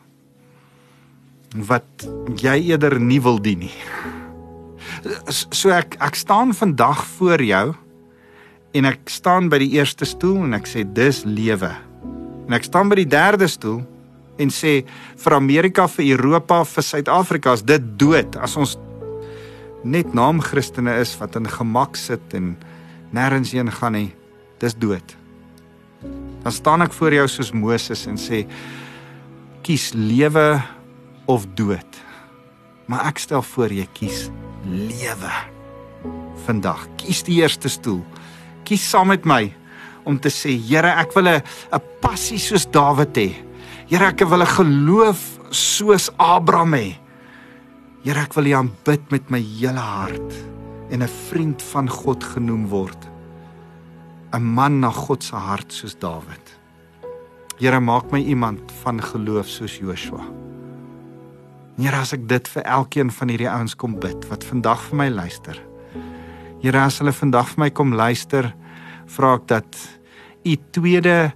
wat 1.56 2.08
jy 2.36 2.72
eerder 2.72 3.00
nie 3.00 3.20
wil 3.20 3.38
dien 3.38 3.60
nie. 3.60 3.76
So 5.52 5.70
ek 5.70 5.96
ek 6.00 6.16
staan 6.16 6.54
vandag 6.54 7.06
voor 7.18 7.42
jou 7.42 7.76
en 8.74 8.88
ek 8.88 9.10
staan 9.12 9.50
by 9.52 9.60
die 9.62 9.74
eerste 9.76 10.08
stoel 10.08 10.46
en 10.46 10.56
ek 10.56 10.70
sê 10.70 10.84
dis 10.88 11.24
lewe. 11.28 11.72
En 12.48 12.56
ek 12.56 12.68
staan 12.68 12.92
by 12.92 13.02
die 13.02 13.10
derde 13.10 13.50
stoel 13.52 13.82
en 14.42 14.52
sê 14.54 14.82
vir 15.22 15.36
Amerika, 15.36 15.88
vir 15.92 16.14
Europa, 16.16 16.62
vir 16.68 16.88
Suid-Afrika 16.88 17.56
is 17.58 17.66
dit 17.68 17.92
dood 18.00 18.38
as 18.42 18.56
ons 18.60 18.78
net 19.84 20.14
naam 20.16 20.42
Christene 20.44 20.94
is 21.02 21.14
wat 21.20 21.36
in 21.40 21.50
gemak 21.50 21.98
sit 22.00 22.36
en 22.38 22.54
nêrens 23.16 23.52
heen 23.56 23.72
gaan 23.74 23.98
nie. 23.98 24.12
Dis 24.62 24.78
dood. 24.78 25.18
Dan 26.42 26.54
staan 26.54 26.86
ek 26.86 26.94
voor 26.96 27.16
jou 27.18 27.28
soos 27.30 27.52
Moses 27.54 28.06
en 28.10 28.18
sê 28.22 28.46
kies 29.66 29.92
lewe 29.98 30.62
of 31.30 31.48
dood. 31.58 32.00
Maar 32.90 33.12
ek 33.12 33.22
stel 33.22 33.44
voor 33.54 33.74
jy 33.74 33.88
kies 33.98 34.30
lewe. 34.70 35.34
Vandag 36.46 36.88
kies 37.02 37.22
die 37.28 37.42
eerste 37.42 37.70
stoel 37.70 38.02
kies 38.64 38.84
saam 38.90 39.08
met 39.08 39.26
my 39.26 39.54
om 40.06 40.18
te 40.20 40.30
sê, 40.30 40.56
Here, 40.58 40.88
ek 41.02 41.14
wil 41.16 41.28
'n 41.28 41.42
'n 41.74 41.82
passie 42.02 42.40
soos 42.40 42.66
Dawid 42.66 43.16
hê. 43.16 43.36
Here, 43.88 44.06
ek 44.08 44.20
wil 44.26 44.42
'n 44.42 44.56
geloof 44.58 45.40
soos 45.52 46.10
Abraham 46.18 46.74
hê. 46.74 46.96
Here, 48.04 48.20
ek 48.20 48.34
wil 48.34 48.46
U 48.46 48.54
aanbid 48.54 49.12
met 49.12 49.30
my 49.30 49.40
hele 49.40 49.80
hart 49.80 50.34
en 50.90 51.04
'n 51.04 51.08
vriend 51.30 51.62
van 51.62 51.90
God 51.90 52.24
genoem 52.24 52.68
word. 52.68 53.10
'n 54.34 54.42
Man 54.42 54.80
na 54.80 54.90
God 54.90 55.24
se 55.24 55.36
hart 55.36 55.74
soos 55.74 55.96
Dawid. 55.96 56.58
Here, 57.60 57.80
maak 57.80 58.12
my 58.12 58.20
iemand 58.20 58.72
van 58.84 59.02
geloof 59.02 59.48
soos 59.48 59.78
Joshua. 59.78 60.24
Here, 61.78 61.98
as 61.98 62.14
ek 62.14 62.28
dit 62.28 62.48
vir 62.48 62.64
elkeen 62.64 63.12
van 63.12 63.30
hierdie 63.30 63.50
ouens 63.50 63.76
kom 63.76 64.00
bid 64.00 64.26
wat 64.30 64.44
vandag 64.44 64.82
vir 64.90 64.98
my 64.98 65.10
luister. 65.10 65.71
Here, 66.62 66.78
as 66.78 67.00
hulle 67.02 67.10
vandag 67.10 67.56
vir 67.56 67.64
my 67.64 67.70
kom 67.74 67.96
luister, 67.98 68.52
vra 69.10 69.34
ek 69.40 69.48
dat 69.50 69.78
u 70.46 70.54
tweede 70.78 71.32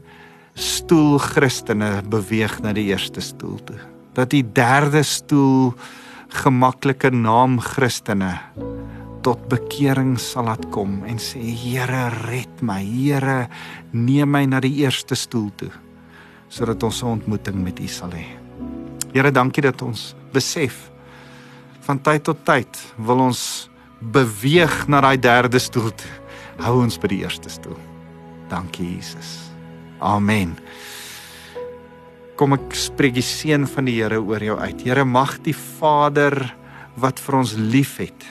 stoel 0.53 1.17
Christene 1.17 2.03
beweeg 2.05 2.59
na 2.61 2.75
die 2.77 2.91
eerste 2.91 3.23
stoel 3.25 3.57
toe. 3.65 3.79
Dat 4.13 4.29
die 4.31 4.43
derde 4.45 5.01
stoel 5.01 5.73
gemaklike 6.43 7.09
naam 7.09 7.57
Christene 7.57 8.35
tot 9.25 9.41
bekering 9.49 10.13
sal 10.21 10.45
laat 10.45 10.69
kom 10.69 10.99
en 11.09 11.17
sê 11.17 11.41
Here 11.41 12.09
red 12.29 12.61
my 12.61 12.83
Here 12.85 13.47
neem 13.97 14.29
my 14.29 14.43
na 14.45 14.61
die 14.61 14.75
eerste 14.83 15.17
stoel 15.17 15.49
toe 15.57 15.73
sodat 16.53 16.83
ons 16.85 17.01
'n 17.01 17.17
ontmoeting 17.17 17.57
met 17.63 17.79
U 17.79 17.87
sal 17.87 18.13
hê. 18.13 18.25
Here 19.11 19.31
dankie 19.31 19.63
dat 19.63 19.81
ons 19.81 20.15
besef 20.31 20.91
van 21.81 21.99
tyd 21.99 22.23
tot 22.23 22.45
tyd 22.45 22.69
wil 22.97 23.19
ons 23.19 23.69
beweeg 24.11 24.87
na 24.87 25.01
daai 25.01 25.17
derde 25.17 25.59
stoel 25.59 25.91
toe. 25.91 26.13
Hou 26.63 26.81
ons 26.83 26.97
by 27.01 27.07
die 27.11 27.23
eerste 27.23 27.49
stoel. 27.49 27.77
Dankie 28.49 28.95
Jesus. 28.95 29.49
Amen. 29.99 30.55
Kom 32.35 32.53
ek 32.53 32.75
spreek 32.75 33.15
die 33.15 33.25
seën 33.25 33.65
van 33.67 33.87
die 33.87 33.95
Here 34.01 34.19
oor 34.19 34.43
jou 34.43 34.57
uit. 34.59 34.81
Here 34.83 35.05
mag 35.05 35.37
die 35.43 35.55
Vader 35.55 36.35
wat 36.99 37.19
vir 37.19 37.39
ons 37.41 37.55
liefhet 37.59 38.25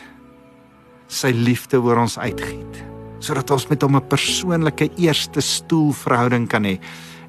sy 1.09 1.31
liefde 1.37 1.81
oor 1.83 2.05
ons 2.05 2.19
uitgiet 2.19 2.83
sodat 3.25 3.49
ons 3.55 3.69
met 3.71 3.81
hom 3.81 3.97
'n 3.97 4.09
persoonlike 4.09 4.91
eerste 5.01 5.41
stoel 5.41 5.93
verhouding 5.93 6.49
kan 6.49 6.65
hê 6.65 6.79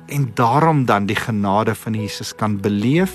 en 0.08 0.32
daarom 0.36 0.86
dan 0.86 1.06
die 1.06 1.16
genade 1.16 1.76
van 1.76 1.94
Jesus 1.94 2.34
kan 2.36 2.58
beleef 2.60 3.14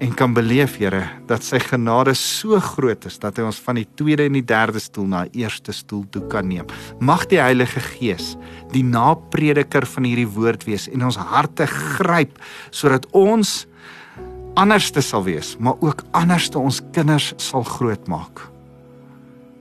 en 0.00 0.14
kan 0.16 0.32
beleef 0.34 0.78
Here 0.80 1.02
dat 1.28 1.44
sy 1.44 1.60
genade 1.62 2.14
so 2.18 2.58
groot 2.72 3.04
is 3.08 3.18
dat 3.20 3.38
hy 3.38 3.44
ons 3.48 3.60
van 3.62 3.78
die 3.80 3.86
tweede 4.00 4.26
en 4.28 4.38
die 4.38 4.44
derde 4.46 4.80
stoel 4.80 5.08
na 5.12 5.24
die 5.28 5.44
eerste 5.44 5.74
stoel 5.76 6.06
toe 6.12 6.24
kan 6.32 6.48
neem. 6.48 6.68
Mag 7.04 7.26
die 7.30 7.40
Heilige 7.40 7.82
Gees 7.84 8.34
die 8.72 8.84
naprediker 8.86 9.86
van 9.86 10.08
hierdie 10.08 10.28
woord 10.30 10.64
wees 10.68 10.88
en 10.90 11.04
ons 11.06 11.20
harte 11.20 11.68
gryp 11.70 12.38
sodat 12.70 13.08
ons 13.16 13.64
anderste 14.58 15.02
sal 15.04 15.24
wees, 15.28 15.54
maar 15.62 15.78
ook 15.84 16.02
anderste 16.16 16.58
ons 16.58 16.80
kinders 16.96 17.30
sal 17.38 17.64
grootmaak 17.64 18.48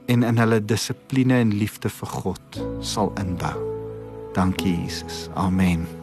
en 0.10 0.25
in 0.25 0.41
hulle 0.41 0.58
dissipline 0.65 1.43
en 1.43 1.54
liefde 1.62 1.91
vir 1.99 2.15
God 2.23 2.62
sal 2.82 3.13
inbou. 3.21 3.56
Dankie 4.34 4.75
Jesus. 4.82 5.28
Amen. 5.36 5.98